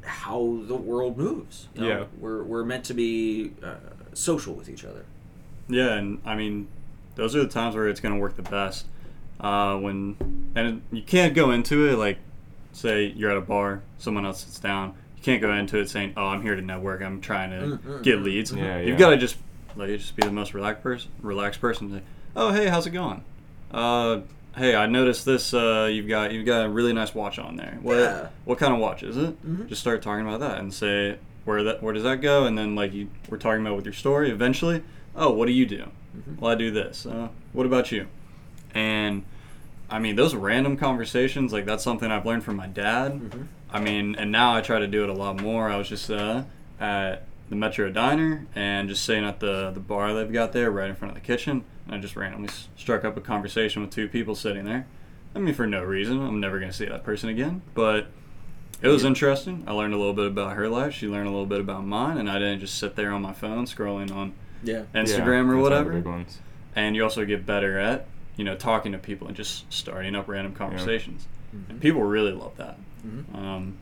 how 0.04 0.60
the 0.68 0.76
world 0.76 1.18
moves. 1.18 1.68
you 1.76 1.82
know? 1.82 1.88
Yeah. 1.88 2.04
we're 2.20 2.44
we're 2.44 2.64
meant 2.64 2.84
to 2.86 2.94
be 2.94 3.52
uh, 3.64 3.76
social 4.14 4.54
with 4.54 4.70
each 4.70 4.86
other. 4.86 5.06
Yeah, 5.68 5.94
and 5.96 6.20
I 6.26 6.36
mean, 6.36 6.68
those 7.16 7.36
are 7.36 7.42
the 7.44 7.50
times 7.50 7.76
where 7.76 7.88
it's 7.88 8.00
going 8.00 8.14
to 8.16 8.20
work 8.22 8.36
the 8.36 8.44
best. 8.44 8.86
Uh, 9.40 9.78
when 9.78 10.16
and 10.56 10.68
it, 10.92 10.96
you 10.96 11.02
can't 11.04 11.34
go 11.34 11.52
into 11.52 11.88
it 11.88 11.98
like, 11.98 12.18
say 12.74 13.06
you're 13.16 13.32
at 13.32 13.38
a 13.38 13.42
bar, 13.42 13.82
someone 13.98 14.26
else 14.26 14.42
sits 14.44 14.60
down. 14.60 14.94
You 15.20 15.24
can't 15.26 15.42
go 15.42 15.54
into 15.54 15.78
it 15.80 15.90
saying, 15.90 16.14
"Oh, 16.16 16.28
I'm 16.28 16.42
here 16.42 16.56
to 16.56 16.62
network. 16.62 17.02
I'm 17.02 17.20
trying 17.20 17.50
to 17.52 17.58
Mm, 17.58 17.80
mm, 17.80 18.04
get 18.04 18.20
mm. 18.20 18.24
leads." 18.24 18.54
Yeah, 18.54 18.80
You've 18.80 18.92
yeah. 18.92 18.96
got 18.98 19.10
to 19.12 19.18
just 19.18 19.36
like 19.76 19.90
just 19.90 20.16
be 20.16 20.24
the 20.24 20.32
most 20.32 20.54
relaxed 20.54 20.82
person. 20.82 21.12
Relaxed 21.22 21.60
person. 21.60 21.92
Say, 21.92 22.02
"Oh, 22.38 22.52
hey, 22.54 22.68
how's 22.68 22.88
it 22.88 22.92
going? 22.92 23.24
Uh, 23.70 24.22
hey, 24.56 24.76
I 24.76 24.86
noticed 24.86 25.26
this. 25.26 25.54
Uh, 25.54 25.90
you've 25.92 26.08
got 26.08 26.32
you've 26.32 26.46
got 26.46 26.66
a 26.66 26.70
really 26.70 26.94
nice 26.94 27.14
watch 27.14 27.38
on 27.38 27.58
there. 27.58 27.78
What 27.82 27.98
Yeah. 27.98 28.28
what 28.46 28.58
kind 28.60 28.74
of 28.74 28.80
watch 28.80 29.04
is 29.04 29.18
it? 29.18 29.46
Mhm. 29.46 29.68
Just 29.68 29.82
start 29.82 30.02
talking 30.02 30.26
about 30.26 30.40
that 30.40 30.60
and 30.60 30.74
say 30.74 31.18
where 31.44 31.64
that 31.64 31.84
where 31.84 31.94
does 31.94 32.04
that 32.04 32.22
go? 32.22 32.46
And 32.46 32.58
then 32.58 32.76
like 32.76 32.94
you 32.94 33.10
we're 33.30 33.38
talking 33.38 33.62
about 33.62 33.76
with 33.76 33.86
your 33.86 33.94
story. 33.94 34.32
Eventually, 34.32 34.84
oh, 35.18 35.32
what 35.34 35.48
do 35.48 35.52
you 35.52 35.66
do? 35.66 35.84
Mhm. 36.18 36.40
Well, 36.40 36.52
I 36.52 36.56
do 36.56 36.72
this. 36.72 37.06
Uh, 37.06 37.28
what 37.52 37.66
about 37.66 37.92
you? 37.92 38.08
And 38.74 39.24
I 39.90 40.00
mean, 40.00 40.16
those 40.16 40.36
random 40.36 40.78
conversations, 40.78 41.52
like 41.52 41.66
that's 41.66 41.84
something 41.84 42.12
I've 42.12 42.26
learned 42.26 42.44
from 42.44 42.56
my 42.56 42.68
dad. 42.68 43.14
Mhm. 43.20 43.48
I 43.72 43.80
mean, 43.80 44.16
and 44.16 44.32
now 44.32 44.56
I 44.56 44.62
try 44.62 44.80
to 44.80 44.88
do 44.88 45.04
it 45.04 45.10
a 45.10 45.14
lot 45.14 45.42
more. 45.42 45.70
I 45.70 45.78
was 45.78 45.90
just 45.90 46.10
uh, 46.12 46.44
at 46.80 47.26
the 47.50 47.56
Metro 47.56 47.90
Diner 47.90 48.46
and 48.56 48.88
just 48.90 49.04
sitting 49.04 49.26
at 49.26 49.40
the 49.40 49.72
the 49.72 49.80
bar 49.80 50.14
they've 50.14 50.32
got 50.32 50.54
there, 50.54 50.70
right 50.72 50.90
in 50.90 50.96
front 50.96 51.16
of 51.16 51.22
the 51.22 51.26
kitchen, 51.26 51.64
and 51.88 51.96
I 51.96 51.98
just 52.00 52.16
randomly 52.16 52.50
s- 52.50 52.68
struck 52.78 53.04
up 53.04 53.18
a 53.18 53.22
conversation 53.22 53.82
with 53.82 53.92
two 53.92 54.08
people 54.08 54.36
sitting 54.36 54.66
there. 54.66 54.86
I 55.36 55.40
mean, 55.40 55.54
for 55.54 55.66
no 55.68 55.84
reason. 55.84 56.22
I'm 56.22 56.40
never 56.40 56.60
gonna 56.60 56.74
see 56.74 56.86
that 56.86 57.04
person 57.04 57.30
again, 57.30 57.62
but 57.74 58.08
it 58.82 58.88
was 58.88 59.02
Yeah. 59.04 59.10
interesting. 59.10 59.64
I 59.68 59.72
learned 59.74 59.94
a 59.94 59.98
little 59.98 60.14
bit 60.14 60.28
about 60.28 60.54
her 60.56 60.68
life. 60.70 60.94
She 60.94 61.08
learned 61.08 61.28
a 61.28 61.32
little 61.32 61.46
bit 61.48 61.60
about 61.60 61.86
mine, 61.86 62.18
and 62.18 62.30
I 62.30 62.40
didn't 62.40 62.60
just 62.62 62.78
sit 62.78 62.96
there 62.96 63.12
on 63.12 63.22
my 63.22 63.34
phone 63.34 63.66
scrolling 63.66 64.12
on 64.16 64.34
Yeah. 64.64 64.84
Instagram 64.94 64.96
Yeah, 64.96 65.02
or 65.02 65.06
that's 65.06 65.26
one 65.26 65.50
of 65.50 65.56
the 65.56 65.62
whatever 65.62 66.26
and 66.76 66.96
you 66.96 67.04
also 67.04 67.26
get 67.26 67.46
better 67.46 67.78
at 67.80 68.06
you 68.40 68.46
know 68.46 68.56
talking 68.56 68.94
to 68.94 68.98
people 68.98 69.28
and 69.28 69.36
just 69.36 69.72
starting 69.72 70.16
up 70.16 70.30
random 70.30 70.54
conversations 70.56 71.28
Mhm. 71.54 71.70
and 71.72 71.82
people 71.82 72.02
really 72.04 72.32
love 72.32 72.56
that 72.56 72.78
Mhm. 73.06 73.36
um, 73.38 73.78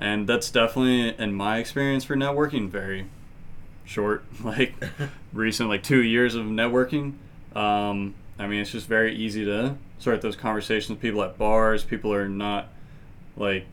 and 0.00 0.26
that's 0.26 0.50
definitely 0.50 1.14
in 1.24 1.32
my 1.32 1.58
experience 1.58 2.02
for 2.02 2.16
networking 2.16 2.68
very 2.68 3.06
short 3.84 4.24
like 4.44 4.74
recent 5.32 5.68
like 5.68 5.84
two 5.84 6.02
years 6.02 6.34
of 6.34 6.46
networking 6.46 7.12
um, 7.54 8.14
i 8.40 8.46
mean 8.48 8.60
it's 8.60 8.72
just 8.72 8.88
very 8.88 9.14
easy 9.14 9.44
to 9.44 9.76
start 10.00 10.20
those 10.20 10.34
conversations 10.34 10.90
with 10.90 11.00
people 11.00 11.22
at 11.22 11.38
bars 11.38 11.84
people 11.84 12.12
are 12.12 12.28
not 12.28 12.66
like 13.36 13.66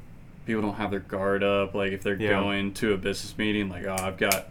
people 0.45 0.61
don't 0.61 0.75
have 0.75 0.91
their 0.91 0.99
guard 0.99 1.41
up 1.43 1.73
like 1.73 1.91
if 1.91 2.03
they're 2.03 2.15
Yeah. 2.21 2.39
going 2.39 2.73
to 2.75 2.93
a 2.93 2.97
business 2.97 3.35
meeting 3.35 3.67
like 3.67 3.85
oh 3.85 3.95
i've 3.95 4.17
got 4.17 4.49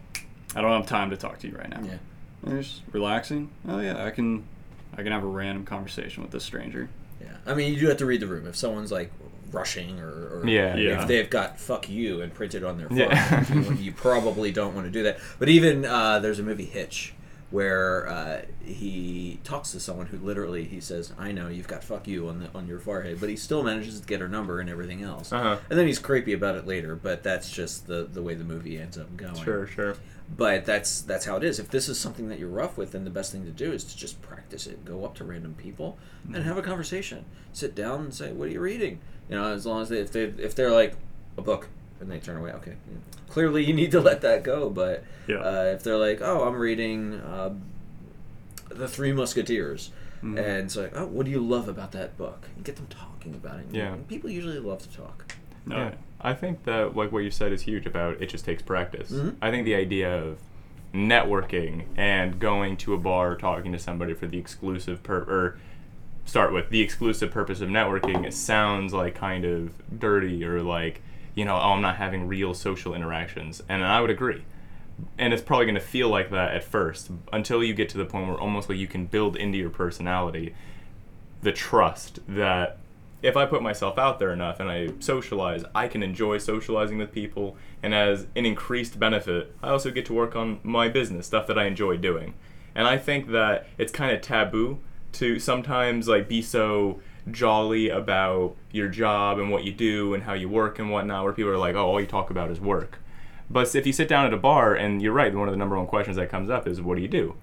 i 0.56 0.60
don't 0.60 0.72
have 0.72 0.86
time 0.86 1.10
to 1.10 1.16
talk 1.16 1.38
to 1.40 1.46
you 1.48 1.56
right 1.56 1.68
now 1.70 1.80
Yeah. 1.84 1.98
they're 2.42 2.62
just 2.62 2.82
relaxing. 2.90 3.50
Oh 3.68 3.78
yeah, 3.80 4.04
I 4.04 4.10
can, 4.10 4.44
I 4.96 5.02
can 5.02 5.12
have 5.12 5.22
a 5.22 5.26
random 5.28 5.64
conversation 5.64 6.22
with 6.22 6.32
this 6.32 6.44
stranger. 6.44 6.88
Yeah, 7.20 7.28
I 7.46 7.54
mean, 7.54 7.72
you 7.74 7.80
do 7.80 7.88
have 7.88 7.98
to 7.98 8.06
read 8.06 8.20
the 8.20 8.26
room. 8.26 8.46
If 8.46 8.56
someone's 8.56 8.90
like 8.92 9.10
rushing 9.52 9.98
or, 10.00 10.08
or 10.40 10.42
Yeah, 10.46 10.76
Yeah. 10.76 11.02
if 11.02 11.08
they've 11.08 11.28
got 11.30 11.58
"fuck 11.58 11.88
you" 11.88 12.20
and 12.20 12.32
printed 12.34 12.64
on 12.64 12.78
their 12.78 12.88
phone, 12.88 12.98
Yeah. 12.98 13.52
you, 13.52 13.72
you 13.74 13.92
probably 13.92 14.50
don't 14.52 14.74
want 14.74 14.86
to 14.86 14.90
do 14.90 15.02
that. 15.04 15.18
But 15.38 15.48
even 15.48 15.84
uh, 15.84 16.18
there's 16.18 16.38
a 16.38 16.42
movie 16.42 16.64
Hitch 16.66 17.14
where 17.50 18.06
uh, 18.08 18.42
he 18.62 19.40
talks 19.42 19.72
to 19.72 19.80
someone 19.80 20.06
who 20.06 20.18
literally 20.18 20.64
he 20.64 20.80
says, 20.80 21.12
"I 21.18 21.32
know 21.32 21.48
you've 21.48 21.68
got 21.68 21.82
"fuck 21.82 22.06
you" 22.06 22.28
on 22.28 22.40
the 22.40 22.50
on 22.54 22.66
your 22.66 22.78
forehead," 22.78 23.20
but 23.20 23.28
he 23.28 23.36
still 23.36 23.62
manages 23.62 24.00
to 24.00 24.06
get 24.06 24.20
her 24.20 24.28
number 24.28 24.60
and 24.60 24.68
everything 24.68 25.02
else. 25.02 25.32
Uh-huh. 25.32 25.56
And 25.70 25.78
then 25.78 25.86
he's 25.86 25.98
creepy 25.98 26.32
about 26.32 26.56
it 26.56 26.66
later, 26.66 26.94
but 26.94 27.22
that's 27.22 27.50
just 27.50 27.86
the 27.86 28.04
the 28.04 28.22
way 28.22 28.34
the 28.34 28.44
movie 28.44 28.78
ends 28.78 28.98
up 28.98 29.16
going. 29.16 29.42
Sure, 29.42 29.66
sure. 29.66 29.96
But 30.36 30.66
that's 30.66 31.00
that's 31.00 31.24
how 31.24 31.36
it 31.36 31.44
is. 31.44 31.58
If 31.58 31.70
this 31.70 31.88
is 31.88 31.98
something 31.98 32.28
that 32.28 32.38
you're 32.38 32.48
rough 32.50 32.76
with, 32.76 32.92
then 32.92 33.04
the 33.04 33.10
best 33.10 33.32
thing 33.32 33.44
to 33.46 33.50
do 33.50 33.72
is 33.72 33.84
to 33.84 33.96
just 33.96 34.20
practice 34.20 34.66
it. 34.66 34.84
Go 34.84 35.04
up 35.04 35.14
to 35.16 35.24
random 35.24 35.54
people 35.54 35.98
and 36.26 36.44
have 36.44 36.58
a 36.58 36.62
conversation. 36.62 37.24
Sit 37.54 37.74
down 37.74 38.00
and 38.00 38.14
say, 38.14 38.32
"What 38.32 38.48
are 38.48 38.52
you 38.52 38.60
reading?" 38.60 39.00
You 39.30 39.36
know, 39.36 39.52
as 39.52 39.64
long 39.64 39.80
as 39.80 39.88
they 39.88 40.00
if 40.00 40.12
they 40.12 40.24
if 40.24 40.54
they're 40.54 40.72
like 40.72 40.96
a 41.38 41.42
book 41.42 41.68
and 42.00 42.10
they 42.10 42.18
turn 42.18 42.36
away, 42.36 42.52
okay, 42.52 42.74
clearly 43.28 43.64
you 43.64 43.72
need 43.74 43.90
to 43.92 44.00
let 44.00 44.20
that 44.22 44.42
go. 44.42 44.70
But 44.70 45.04
Yeah. 45.26 45.36
uh, 45.38 45.64
if 45.74 45.82
they're 45.82 45.96
like, 45.98 46.20
"Oh, 46.22 46.44
I'm 46.46 46.56
reading 46.56 47.14
uh, 47.14 47.54
the 48.68 48.88
Three 48.88 49.12
Musketeers," 49.12 49.90
Mhm. 50.22 50.38
and 50.38 50.64
it's 50.64 50.76
like, 50.76 50.92
"Oh, 50.94 51.06
what 51.06 51.24
do 51.26 51.30
you 51.32 51.40
love 51.40 51.68
about 51.68 51.92
that 51.92 52.16
book?" 52.16 52.46
And 52.56 52.64
get 52.64 52.76
them 52.76 52.86
talking 52.88 53.34
about 53.34 53.60
it. 53.60 53.66
Yeah. 53.72 53.94
And 53.94 54.08
people 54.08 54.30
usually 54.30 54.58
love 54.58 54.80
to 54.82 54.96
talk. 54.96 55.34
No, 55.66 55.76
Yeah, 55.76 55.90
I 56.20 56.34
think 56.34 56.64
that 56.64 56.96
like 56.96 57.12
what 57.12 57.24
you 57.24 57.30
said 57.30 57.52
is 57.52 57.62
huge 57.62 57.86
about 57.86 58.20
it 58.22 58.26
just 58.28 58.44
takes 58.44 58.62
practice. 58.62 59.10
Mhm. 59.12 59.36
I 59.42 59.50
think 59.50 59.64
the 59.64 59.74
idea 59.74 60.14
of 60.22 60.38
networking 60.94 61.82
and 61.96 62.38
going 62.38 62.76
to 62.78 62.94
a 62.94 62.98
bar 62.98 63.36
talking 63.36 63.72
to 63.72 63.78
somebody 63.78 64.14
for 64.14 64.26
the 64.26 64.38
exclusive 64.38 65.02
per 65.02 65.18
or 65.18 65.58
start 66.24 66.52
with 66.52 66.70
the 66.70 66.80
exclusive 66.80 67.30
purpose 67.30 67.60
of 67.60 67.68
networking 67.68 68.26
it 68.26 68.32
sounds 68.34 68.92
like 68.94 69.14
kind 69.14 69.44
of 69.44 69.70
dirty 70.00 70.42
or 70.44 70.62
like 70.62 71.02
you 71.38 71.44
know 71.44 71.54
oh 71.54 71.72
I'm 71.72 71.82
not 71.82 71.96
having 71.96 72.26
real 72.26 72.54
social 72.54 72.94
interactions 72.94 73.62
and 73.68 73.84
I 73.84 74.00
would 74.00 74.10
agree 74.10 74.44
and 75.16 75.32
it's 75.32 75.42
probably 75.42 75.66
going 75.66 75.76
to 75.76 75.80
feel 75.80 76.08
like 76.08 76.30
that 76.30 76.54
at 76.54 76.64
first 76.64 77.10
until 77.32 77.62
you 77.62 77.72
get 77.72 77.88
to 77.90 77.98
the 77.98 78.04
point 78.04 78.26
where 78.26 78.38
almost 78.38 78.68
like 78.68 78.78
you 78.78 78.88
can 78.88 79.06
build 79.06 79.36
into 79.36 79.56
your 79.56 79.70
personality 79.70 80.54
the 81.42 81.52
trust 81.52 82.18
that 82.26 82.78
if 83.22 83.36
I 83.36 83.46
put 83.46 83.62
myself 83.62 83.98
out 83.98 84.18
there 84.18 84.32
enough 84.32 84.60
and 84.60 84.70
I 84.70 84.90
socialize, 85.00 85.64
I 85.74 85.88
can 85.88 86.02
enjoy 86.02 86.38
socializing 86.38 86.98
with 86.98 87.10
people. 87.10 87.56
And 87.82 87.92
as 87.92 88.26
an 88.36 88.46
increased 88.46 88.98
benefit, 88.98 89.54
I 89.62 89.70
also 89.70 89.90
get 89.90 90.06
to 90.06 90.12
work 90.12 90.36
on 90.36 90.60
my 90.62 90.88
business, 90.88 91.26
stuff 91.26 91.46
that 91.48 91.58
I 91.58 91.64
enjoy 91.64 91.96
doing. 91.96 92.34
And 92.74 92.86
I 92.86 92.96
think 92.96 93.30
that 93.30 93.66
it's 93.76 93.90
kind 93.90 94.14
of 94.14 94.22
taboo 94.22 94.78
to 95.12 95.40
sometimes 95.40 96.06
like 96.06 96.28
be 96.28 96.42
so 96.42 97.00
jolly 97.32 97.88
about 97.88 98.56
your 98.70 98.88
job 98.88 99.38
and 99.38 99.50
what 99.50 99.64
you 99.64 99.72
do 99.72 100.14
and 100.14 100.22
how 100.22 100.34
you 100.34 100.48
work 100.48 100.78
and 100.78 100.90
whatnot, 100.90 101.24
where 101.24 101.32
people 101.32 101.50
are 101.50 101.58
like, 101.58 101.74
oh, 101.74 101.86
all 101.86 102.00
you 102.00 102.06
talk 102.06 102.30
about 102.30 102.50
is 102.50 102.60
work. 102.60 102.98
But 103.50 103.74
if 103.74 103.86
you 103.86 103.92
sit 103.92 104.08
down 104.08 104.26
at 104.26 104.34
a 104.34 104.36
bar, 104.36 104.74
and 104.74 105.00
you're 105.00 105.12
right, 105.12 105.34
one 105.34 105.48
of 105.48 105.52
the 105.52 105.58
number 105.58 105.76
one 105.76 105.86
questions 105.86 106.16
that 106.16 106.28
comes 106.28 106.50
up 106.50 106.68
is, 106.68 106.80
what 106.82 106.96
do 106.96 107.02
you 107.02 107.08
do? 107.08 107.36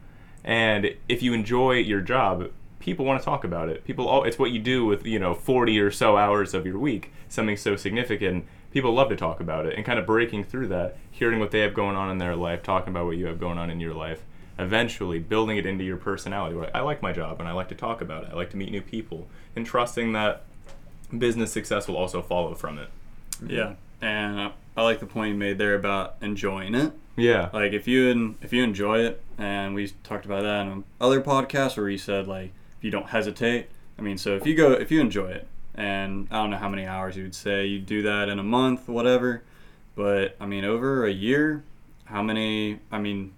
And 0.44 0.96
if 1.10 1.24
you 1.24 1.34
enjoy 1.34 1.74
your 1.78 2.02
job, 2.02 2.52
people 2.80 3.04
want 3.04 3.20
to 3.20 3.26
talk 3.26 3.44
about 3.44 3.68
it. 3.68 3.84
People, 3.84 4.08
all, 4.08 4.24
it's 4.24 4.38
what 4.38 4.52
you 4.52 4.60
do 4.60 4.86
with 4.86 5.06
you 5.06 5.18
know 5.18 5.34
40 5.34 5.80
or 5.80 5.90
so 5.90 6.18
hours 6.18 6.54
of 6.54 6.66
your 6.66 6.78
week, 6.78 7.12
something 7.28 7.58
so 7.58 7.76
significant. 7.76 8.46
People 8.70 8.94
love 8.94 9.10
to 9.10 9.16
talk 9.16 9.40
about 9.40 9.66
it, 9.66 9.76
and 9.76 9.84
kind 9.84 9.98
of 9.98 10.06
breaking 10.06 10.44
through 10.44 10.68
that, 10.68 10.98
hearing 11.10 11.40
what 11.40 11.50
they 11.50 11.62
have 11.62 11.74
going 11.74 11.96
on 11.96 12.12
in 12.12 12.20
their 12.20 12.36
life, 12.36 12.62
talking 12.62 12.90
about 12.90 13.08
what 13.08 13.18
you 13.18 13.26
have 13.26 13.40
going 13.40 13.58
on 13.58 13.72
in 13.72 13.80
your 13.80 13.94
life, 13.96 14.24
eventually 14.58 15.20
building 15.20 15.58
it 15.58 15.66
into 15.66 15.84
your 15.84 15.98
personality. 15.98 16.56
Where 16.56 16.76
I 16.76 16.82
like 16.82 17.02
my 17.02 17.12
job 17.12 17.40
and 17.40 17.48
I 17.48 17.52
like 17.52 17.70
to 17.70 17.76
talk 17.76 18.02
about 18.02 18.24
it. 18.24 18.30
I 18.32 18.36
like 18.36 18.50
to 18.52 18.58
meet 18.58 18.72
new 18.72 18.82
people, 18.82 19.28
and 19.56 19.66
trusting 19.66 20.14
that 20.14 20.44
business 21.16 21.52
success 21.52 21.88
will 21.88 21.98
also 21.98 22.22
follow 22.22 22.54
from 22.56 22.78
it. 22.78 22.90
yeah, 23.46 23.74
and 24.02 24.40
I, 24.40 24.52
I 24.78 24.84
like 24.84 25.00
the 25.00 25.06
point 25.06 25.34
you 25.34 25.38
made 25.38 25.58
there 25.58 25.76
about 25.76 26.16
enjoying 26.22 26.76
it. 26.76 26.94
Yeah. 27.16 27.50
Like 27.54 27.74
if 27.74 27.88
you 27.88 28.36
if 28.42 28.52
you 28.52 28.64
enjoy 28.64 29.00
it, 29.00 29.22
and 29.38 29.74
we 29.74 29.90
talked 30.04 30.26
about 30.26 30.44
that 30.44 30.62
in 30.68 30.84
other 31.00 31.22
podcasts 31.22 31.78
where 31.78 31.90
you 31.90 31.98
said 31.98 32.28
like 32.28 32.52
if 32.78 32.84
you 32.84 32.92
don't 32.92 33.10
hesitate. 33.10 33.70
I 33.98 34.02
mean, 34.02 34.18
so 34.18 34.36
if 34.36 34.46
you 34.46 34.56
go 34.56 34.72
if 34.72 34.92
you 34.92 35.00
enjoy 35.00 35.30
it, 35.32 35.48
and 35.74 36.28
I 36.32 36.42
don't 36.42 36.50
know 36.50 36.58
how 36.58 36.70
many 36.70 36.86
hours 36.86 37.16
you 37.16 37.24
would 37.24 37.36
say 37.36 37.66
you 37.66 37.80
do 37.80 38.02
that 38.04 38.28
in 38.30 38.40
a 38.40 38.44
month, 38.44 38.90
whatever, 38.90 39.44
but 39.96 40.36
I 40.40 40.46
mean 40.46 40.66
over 40.66 41.06
a 41.06 41.12
year, 41.12 41.64
how 42.06 42.22
many? 42.22 42.80
I 42.92 43.00
mean, 43.00 43.34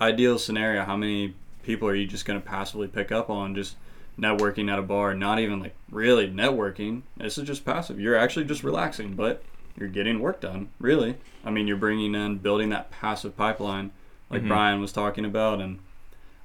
ideal 0.00 0.38
scenario, 0.38 0.84
how 0.84 0.96
many 0.96 1.34
people 1.62 1.88
are 1.88 1.94
you 1.94 2.06
just 2.06 2.24
going 2.24 2.40
to 2.40 2.46
passively 2.46 2.88
pick 2.88 3.12
up 3.12 3.28
on 3.30 3.54
just 3.54 3.76
networking 4.18 4.70
at 4.70 4.78
a 4.78 4.82
bar, 4.82 5.14
not 5.14 5.38
even 5.38 5.60
like 5.60 5.74
really 5.90 6.28
networking. 6.28 7.02
This 7.16 7.38
is 7.38 7.46
just 7.46 7.64
passive. 7.64 8.00
You're 8.00 8.16
actually 8.16 8.44
just 8.44 8.64
relaxing, 8.64 9.14
but 9.14 9.42
you're 9.76 9.88
getting 9.88 10.20
work 10.20 10.40
done. 10.40 10.68
Really, 10.78 11.16
I 11.44 11.50
mean, 11.50 11.66
you're 11.66 11.76
bringing 11.76 12.14
in, 12.14 12.38
building 12.38 12.68
that 12.70 12.90
passive 12.90 13.36
pipeline, 13.36 13.92
like 14.28 14.42
Mhm. 14.42 14.48
Brian 14.48 14.80
was 14.80 14.92
talking 14.92 15.24
about, 15.24 15.60
and 15.60 15.78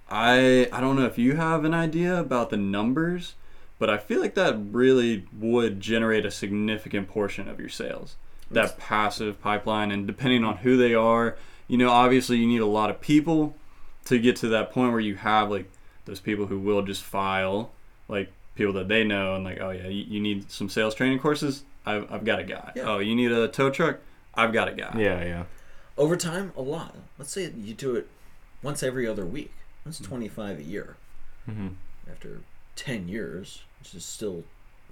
I 0.10 0.70
I 0.72 0.80
don't 0.80 0.96
know 0.96 1.06
if 1.06 1.18
you 1.18 1.36
have 1.36 1.66
an 1.66 1.74
idea 1.74 2.18
about 2.20 2.50
the 2.50 2.58
numbers, 2.58 3.34
but 3.80 3.90
I 3.90 3.98
feel 3.98 4.22
like 4.22 4.36
that 4.36 4.56
really 4.72 5.26
would 5.38 5.80
generate 5.82 6.26
a 6.26 6.32
significant 6.32 7.08
portion 7.10 7.48
of 7.50 7.60
your 7.60 7.70
sales. 7.70 8.16
That 8.52 8.78
passive 8.78 9.42
pipeline, 9.42 9.92
and 9.92 10.06
depending 10.06 10.44
on 10.44 10.58
who 10.58 10.78
they 10.78 10.94
are, 10.94 11.36
you 11.68 11.78
know, 11.78 11.90
obviously 11.90 12.38
you 12.38 12.48
need 12.48 12.62
a 12.62 12.66
lot 12.66 12.90
of 12.90 13.02
people 13.02 13.56
to 14.06 14.20
get 14.20 14.36
to 14.38 14.48
that 14.50 14.72
point 14.72 14.92
where 14.92 15.00
you 15.02 15.16
have 15.16 15.50
like 15.50 15.70
those 16.06 16.20
people 16.20 16.46
who 16.48 16.60
will 16.60 16.82
just 16.84 17.04
file, 17.04 17.72
like 18.08 18.32
people 18.56 18.74
that 18.74 18.88
they 18.88 19.04
know, 19.04 19.36
and 19.36 19.44
like, 19.44 19.60
oh 19.60 19.72
yeah, 19.72 19.88
you, 19.88 20.04
you 20.08 20.20
need 20.20 20.52
some 20.52 20.70
sales 20.70 20.94
training 20.96 21.20
courses. 21.20 21.64
I've, 21.86 22.12
I've 22.12 22.26
got 22.26 22.40
a 22.40 22.44
guy. 22.44 22.72
Yeah. 22.76 22.84
Oh, 22.84 23.00
you 23.00 23.16
need 23.16 23.32
a 23.32 23.48
tow 23.48 23.70
truck. 23.70 24.00
I've 24.34 24.54
got 24.54 24.68
a 24.68 24.74
guy. 24.74 24.94
Yeah, 24.98 25.24
yeah. 25.24 25.44
Over 25.98 26.16
time, 26.18 26.52
a 26.58 26.62
lot. 26.62 26.96
Let's 27.18 27.32
say 27.32 27.52
you 27.56 27.74
do 27.74 27.96
it 27.96 28.08
once 28.62 28.84
every 28.84 29.08
other 29.08 29.26
week. 29.26 29.52
That's 29.86 30.00
Mm-hmm. 30.00 30.10
25 30.10 30.60
a 30.60 30.64
year. 30.64 30.98
hmm 31.46 31.68
After 32.10 32.42
10 32.76 33.08
years, 33.08 33.62
which 33.80 33.94
is 33.94 34.04
still 34.04 34.44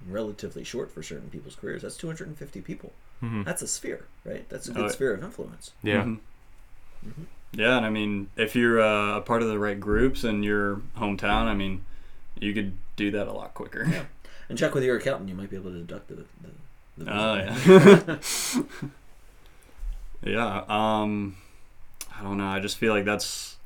relatively 0.08 0.64
short 0.64 0.92
for 0.92 1.02
certain 1.04 1.30
people's 1.30 1.56
careers, 1.56 1.82
that's 1.82 1.98
250 1.98 2.62
people. 2.62 2.92
hmm 3.20 3.42
That's 3.44 3.62
a 3.64 3.68
sphere, 3.68 4.06
right? 4.24 4.48
That's 4.50 4.68
a 4.68 4.72
Oh, 4.72 4.76
good 4.76 4.86
it- 4.86 4.92
sphere 4.94 5.14
of 5.16 5.24
influence. 5.24 5.72
Yeah. 5.82 6.08
Mhm. 7.04 7.10
Mhm. 7.12 7.26
Yeah, 7.56 7.78
and 7.78 7.86
I 7.86 7.90
mean, 7.90 8.30
if 8.36 8.56
you're 8.56 8.82
uh, 8.82 9.18
a 9.18 9.22
part 9.22 9.42
of 9.44 9.48
the 9.48 9.60
right 9.60 9.80
groups 9.80 10.24
in 10.24 10.42
your 10.44 10.82
hometown, 10.98 11.46
I 11.46 11.54
mean, 11.54 11.86
you 12.40 12.54
could 12.54 12.74
do 12.96 13.12
that 13.12 13.28
a 13.28 13.32
lot 13.32 13.54
quicker. 13.54 13.86
Yeah. 13.88 14.06
And 14.50 14.58
check 14.58 14.74
with 14.74 14.84
your 14.84 14.98
accountant. 14.98 15.30
You 15.30 15.36
might 15.36 15.50
be 15.50 15.56
able 15.56 15.72
to 15.72 15.78
deduct 15.78 16.08
the. 16.10 16.16
the, 16.16 16.26
the 16.98 17.14
Oh 17.14 17.36
yeah. 17.36 18.64
yeah. 20.24 20.64
Um, 21.02 21.38
I 22.18 22.24
don't 22.24 22.38
know. 22.38 22.48
I 22.48 22.60
just 22.60 22.78
feel 22.78 22.94
like 22.94 23.06
that's 23.06 23.58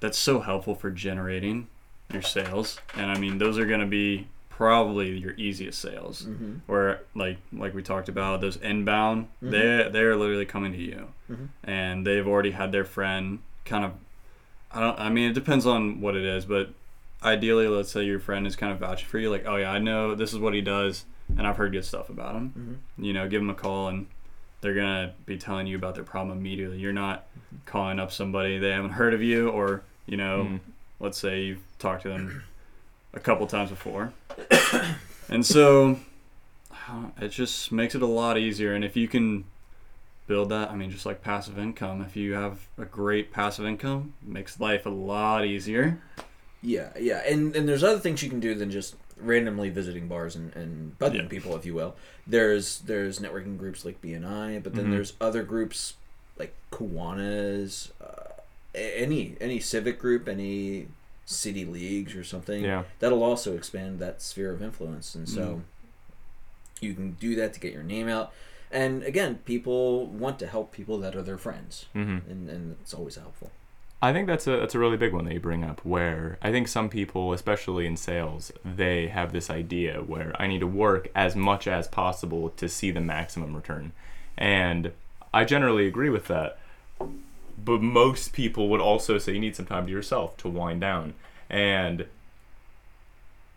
that's 0.00 0.18
so 0.18 0.40
helpful 0.40 0.74
for 0.74 0.90
generating 0.90 1.68
your 2.12 2.22
sales, 2.22 2.78
and 2.94 3.10
I 3.10 3.18
mean, 3.18 3.38
those 3.38 3.58
are 3.58 3.66
going 3.66 3.80
to 3.80 3.86
be 3.86 4.28
probably 4.68 5.16
your 5.16 5.34
easiest 5.36 5.78
sales. 5.80 6.22
hmm 6.24 6.54
Where 6.66 7.02
like 7.14 7.38
like 7.52 7.74
we 7.74 7.82
talked 7.82 8.08
about 8.08 8.40
those 8.40 8.56
inbound, 8.56 9.28
Mhm. 9.40 9.50
they 9.52 9.88
they're 9.92 10.16
literally 10.16 10.46
coming 10.46 10.72
to 10.72 10.78
you, 10.78 11.06
Mhm. 11.30 11.48
and 11.62 12.04
they've 12.04 12.26
already 12.26 12.50
had 12.50 12.72
their 12.72 12.84
friend 12.84 13.38
kind 13.64 13.84
of. 13.84 13.92
I 14.72 14.80
don't. 14.80 14.98
I 14.98 15.08
mean, 15.10 15.30
it 15.30 15.34
depends 15.34 15.64
on 15.64 16.00
what 16.00 16.16
it 16.16 16.24
is, 16.24 16.44
but 16.44 16.70
ideally, 17.22 17.68
let's 17.68 17.90
say 17.92 18.02
your 18.04 18.18
friend 18.18 18.46
is 18.48 18.56
kind 18.56 18.72
of 18.72 18.80
vouching 18.80 19.06
for 19.08 19.18
you, 19.20 19.30
like, 19.30 19.44
oh 19.46 19.54
yeah, 19.56 19.70
I 19.70 19.78
know 19.78 20.16
this 20.16 20.32
is 20.32 20.40
what 20.40 20.54
he 20.54 20.60
does, 20.60 21.04
and 21.36 21.46
I've 21.46 21.56
heard 21.56 21.70
good 21.70 21.84
stuff 21.84 22.08
about 22.10 22.34
him. 22.34 22.48
hmm 22.96 23.04
You 23.04 23.12
know, 23.12 23.28
give 23.28 23.40
him 23.40 23.50
a 23.50 23.54
call, 23.54 23.86
and 23.88 24.06
they're 24.60 24.74
gonna 24.74 25.14
be 25.24 25.38
telling 25.38 25.68
you 25.68 25.76
about 25.76 25.94
their 25.94 26.02
problem 26.04 26.36
immediately. 26.36 26.78
You're 26.80 26.92
not 27.06 27.26
calling 27.64 28.00
up 28.00 28.10
somebody 28.10 28.58
they 28.58 28.72
haven't 28.72 28.90
heard 29.02 29.14
of 29.14 29.22
you, 29.22 29.48
or 29.50 29.82
you 30.06 30.16
know, 30.16 30.36
Mhm. 30.50 30.60
let's 30.98 31.16
say 31.18 31.42
you've 31.44 31.62
talked 31.78 32.02
to 32.02 32.08
them 32.08 32.42
a 33.14 33.20
couple 33.20 33.46
times 33.46 33.70
before. 33.70 34.12
And 35.28 35.44
so 35.44 35.98
it 37.20 37.28
just 37.28 37.72
makes 37.72 37.94
it 37.94 38.02
a 38.02 38.06
lot 38.06 38.38
easier. 38.38 38.74
And 38.74 38.84
if 38.84 38.96
you 38.96 39.08
can 39.08 39.44
build 40.26 40.50
that, 40.50 40.70
I 40.70 40.76
mean, 40.76 40.90
just 40.90 41.06
like 41.06 41.22
passive 41.22 41.58
income, 41.58 42.02
if 42.02 42.16
you 42.16 42.34
have 42.34 42.60
a 42.78 42.84
great 42.84 43.32
passive 43.32 43.64
income, 43.66 44.14
it 44.22 44.28
makes 44.28 44.60
life 44.60 44.86
a 44.86 44.90
lot 44.90 45.44
easier. 45.44 45.98
Yeah, 46.62 46.90
yeah, 46.98 47.22
and 47.26 47.54
and 47.54 47.68
there's 47.68 47.84
other 47.84 48.00
things 48.00 48.22
you 48.22 48.28
can 48.28 48.40
do 48.40 48.54
than 48.54 48.70
just 48.70 48.96
randomly 49.16 49.68
visiting 49.70 50.06
bars 50.08 50.36
and, 50.36 50.54
and 50.56 50.98
bugging 50.98 51.14
Yeah. 51.22 51.28
people, 51.28 51.56
if 51.56 51.64
you 51.64 51.74
will. 51.74 51.94
There's 52.26 52.80
there's 52.80 53.20
networking 53.20 53.56
groups 53.58 53.84
like 53.84 54.02
BNI, 54.02 54.62
but 54.62 54.74
then 54.74 54.86
Mhm. 54.86 54.90
there's 54.90 55.12
other 55.20 55.42
groups 55.44 55.94
like 56.36 56.52
Kiwanis, 56.72 57.90
uh, 58.00 58.32
any 58.74 59.36
any 59.40 59.60
civic 59.60 59.98
group, 60.00 60.28
any 60.28 60.88
city 61.28 61.64
leagues 61.64 62.14
or 62.14 62.24
something. 62.24 62.64
Yeah. 62.64 62.84
That'll 63.00 63.22
also 63.22 63.54
expand 63.54 63.98
that 63.98 64.22
sphere 64.22 64.50
of 64.50 64.62
influence, 64.62 65.14
and 65.14 65.28
so 65.28 65.40
Mhm. 65.56 65.62
you 66.80 66.94
can 66.94 67.12
do 67.12 67.34
that 67.36 67.52
to 67.54 67.60
get 67.60 67.72
your 67.72 67.82
name 67.82 68.08
out. 68.08 68.32
And 68.70 69.02
again, 69.02 69.40
people 69.44 70.06
want 70.06 70.38
to 70.38 70.46
help 70.46 70.72
people 70.72 70.98
that 70.98 71.14
are 71.14 71.22
their 71.22 71.38
friends, 71.38 71.86
hmm 71.92 72.18
and 72.28 72.48
and 72.48 72.76
it's 72.80 72.94
always 72.94 73.16
helpful. 73.16 73.50
I 74.00 74.12
think 74.12 74.26
that's 74.26 74.46
a 74.46 74.56
that's 74.58 74.74
a 74.74 74.78
really 74.78 74.96
big 74.96 75.12
one 75.12 75.24
that 75.26 75.34
you 75.34 75.40
bring 75.40 75.64
up. 75.64 75.84
Where 75.84 76.38
I 76.40 76.50
think 76.50 76.66
some 76.68 76.88
people, 76.88 77.32
especially 77.34 77.84
in 77.86 77.96
sales, 77.96 78.50
they 78.64 79.08
have 79.08 79.32
this 79.32 79.50
idea 79.50 80.02
where 80.02 80.32
I 80.40 80.46
need 80.46 80.60
to 80.60 80.66
work 80.66 81.08
as 81.14 81.36
much 81.36 81.66
as 81.66 81.88
possible 81.88 82.50
to 82.50 82.68
see 82.68 82.90
the 82.90 83.00
maximum 83.00 83.54
return, 83.54 83.92
and 84.38 84.92
I 85.34 85.44
generally 85.44 85.86
agree 85.86 86.10
with 86.10 86.26
that. 86.28 86.58
But 87.64 87.82
most 87.82 88.32
people 88.32 88.68
would 88.68 88.80
also 88.80 89.18
say 89.18 89.32
you 89.32 89.40
need 89.40 89.56
some 89.56 89.66
time 89.66 89.86
to 89.86 89.92
yourself 89.92 90.36
to 90.38 90.48
wind 90.48 90.80
down, 90.80 91.14
and 91.50 92.06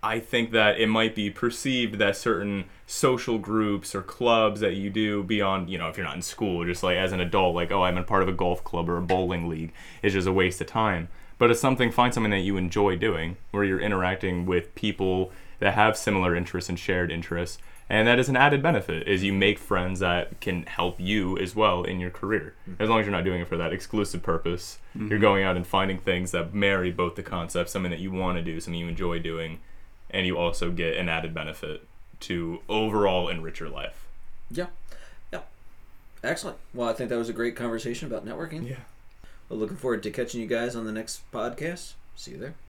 I 0.04 0.20
think 0.20 0.52
that 0.52 0.80
it 0.80 0.88
might 0.88 1.14
be 1.14 1.30
perceived 1.30 2.00
that 2.00 2.18
certain 2.18 2.66
social 2.88 3.38
groups 3.38 3.94
or 3.94 4.02
clubs 4.02 4.60
that 4.62 4.74
you 4.74 4.90
do 4.90 5.22
beyond, 5.22 5.70
you 5.70 5.78
know, 5.78 5.90
if 5.90 5.98
you're 5.98 6.06
not 6.06 6.16
in 6.16 6.24
school, 6.24 6.66
just 6.66 6.82
like 6.82 6.98
as 6.98 7.12
an 7.12 7.20
adult, 7.20 7.54
like, 7.54 7.72
oh, 7.72 7.84
I'm 7.84 7.98
a 7.98 8.04
part 8.04 8.24
of 8.24 8.28
a 8.28 8.34
golf 8.34 8.64
club 8.64 8.90
or 8.90 8.98
a 8.98 9.02
bowling 9.02 9.48
league, 9.48 9.72
is 10.02 10.14
just 10.14 10.28
a 10.28 10.34
waste 10.34 10.60
of 10.60 10.68
time. 10.68 11.10
But 11.38 11.52
it's 11.52 11.60
something, 11.60 11.92
find 11.92 12.14
something 12.14 12.32
that 12.32 12.40
you 12.40 12.58
enjoy 12.58 12.96
doing, 12.96 13.38
where 13.52 13.64
you're 13.64 13.80
interacting 13.80 14.48
with 14.48 14.74
people 14.74 15.32
that 15.60 15.76
have 15.76 15.96
similar 15.96 16.36
interests 16.36 16.70
and 16.70 16.80
shared 16.80 17.12
interests. 17.12 17.60
And 17.92 18.08
that 18.08 18.20
is 18.20 18.30
an 18.30 18.38
added 18.38 18.64
benefit, 18.64 19.06
is 19.06 19.22
you 19.22 19.34
make 19.34 19.60
friends 19.60 20.00
that 20.00 20.40
can 20.40 20.64
help 20.64 20.98
you 20.98 21.38
as 21.38 21.58
well 21.58 21.84
in 21.84 22.00
your 22.00 22.10
career. 22.10 22.56
As 22.80 22.88
long 22.88 23.02
as 23.02 23.06
you're 23.06 23.12
not 23.12 23.26
doing 23.26 23.42
it 23.42 23.50
for 23.50 23.58
that 23.58 23.74
exclusive 23.74 24.24
purpose. 24.24 24.78
Mm-hmm. 24.98 25.10
You're 25.10 25.20
going 25.20 25.44
out 25.44 25.58
and 25.58 25.68
finding 25.68 25.98
things 25.98 26.32
that 26.32 26.54
marry 26.54 26.90
both 26.90 27.16
the 27.16 27.22
concepts, 27.22 27.74
something 27.74 27.92
that 27.92 28.00
you 28.00 28.10
want 28.10 28.38
to 28.38 28.42
do, 28.42 28.62
something 28.62 28.80
you 28.80 28.88
enjoy 28.88 29.20
doing, 29.20 29.60
and 30.10 30.26
you 30.26 30.38
also 30.38 30.72
get 30.72 30.96
an 30.96 31.10
added 31.10 31.34
benefit 31.34 31.86
to 32.22 32.62
overall 32.70 33.28
enrich 33.28 33.60
your 33.60 33.68
life. 33.68 34.06
Yeah, 34.50 34.68
yeah, 35.34 35.42
excellent. 36.24 36.60
Well, 36.74 36.88
I 36.88 36.94
think 36.94 37.10
that 37.10 37.18
was 37.18 37.28
a 37.28 37.34
great 37.34 37.58
conversation 37.58 38.08
about 38.08 38.26
networking. 38.26 38.70
Yeah. 38.70 38.76
Well, 39.50 39.60
looking 39.60 39.76
forward 39.76 40.02
to 40.04 40.12
catching 40.12 40.40
you 40.40 40.48
guys 40.48 40.78
on 40.78 40.86
the 40.86 40.94
next 40.94 41.30
podcast. 41.34 41.96
See 42.16 42.32
you 42.32 42.38
there. 42.38 42.54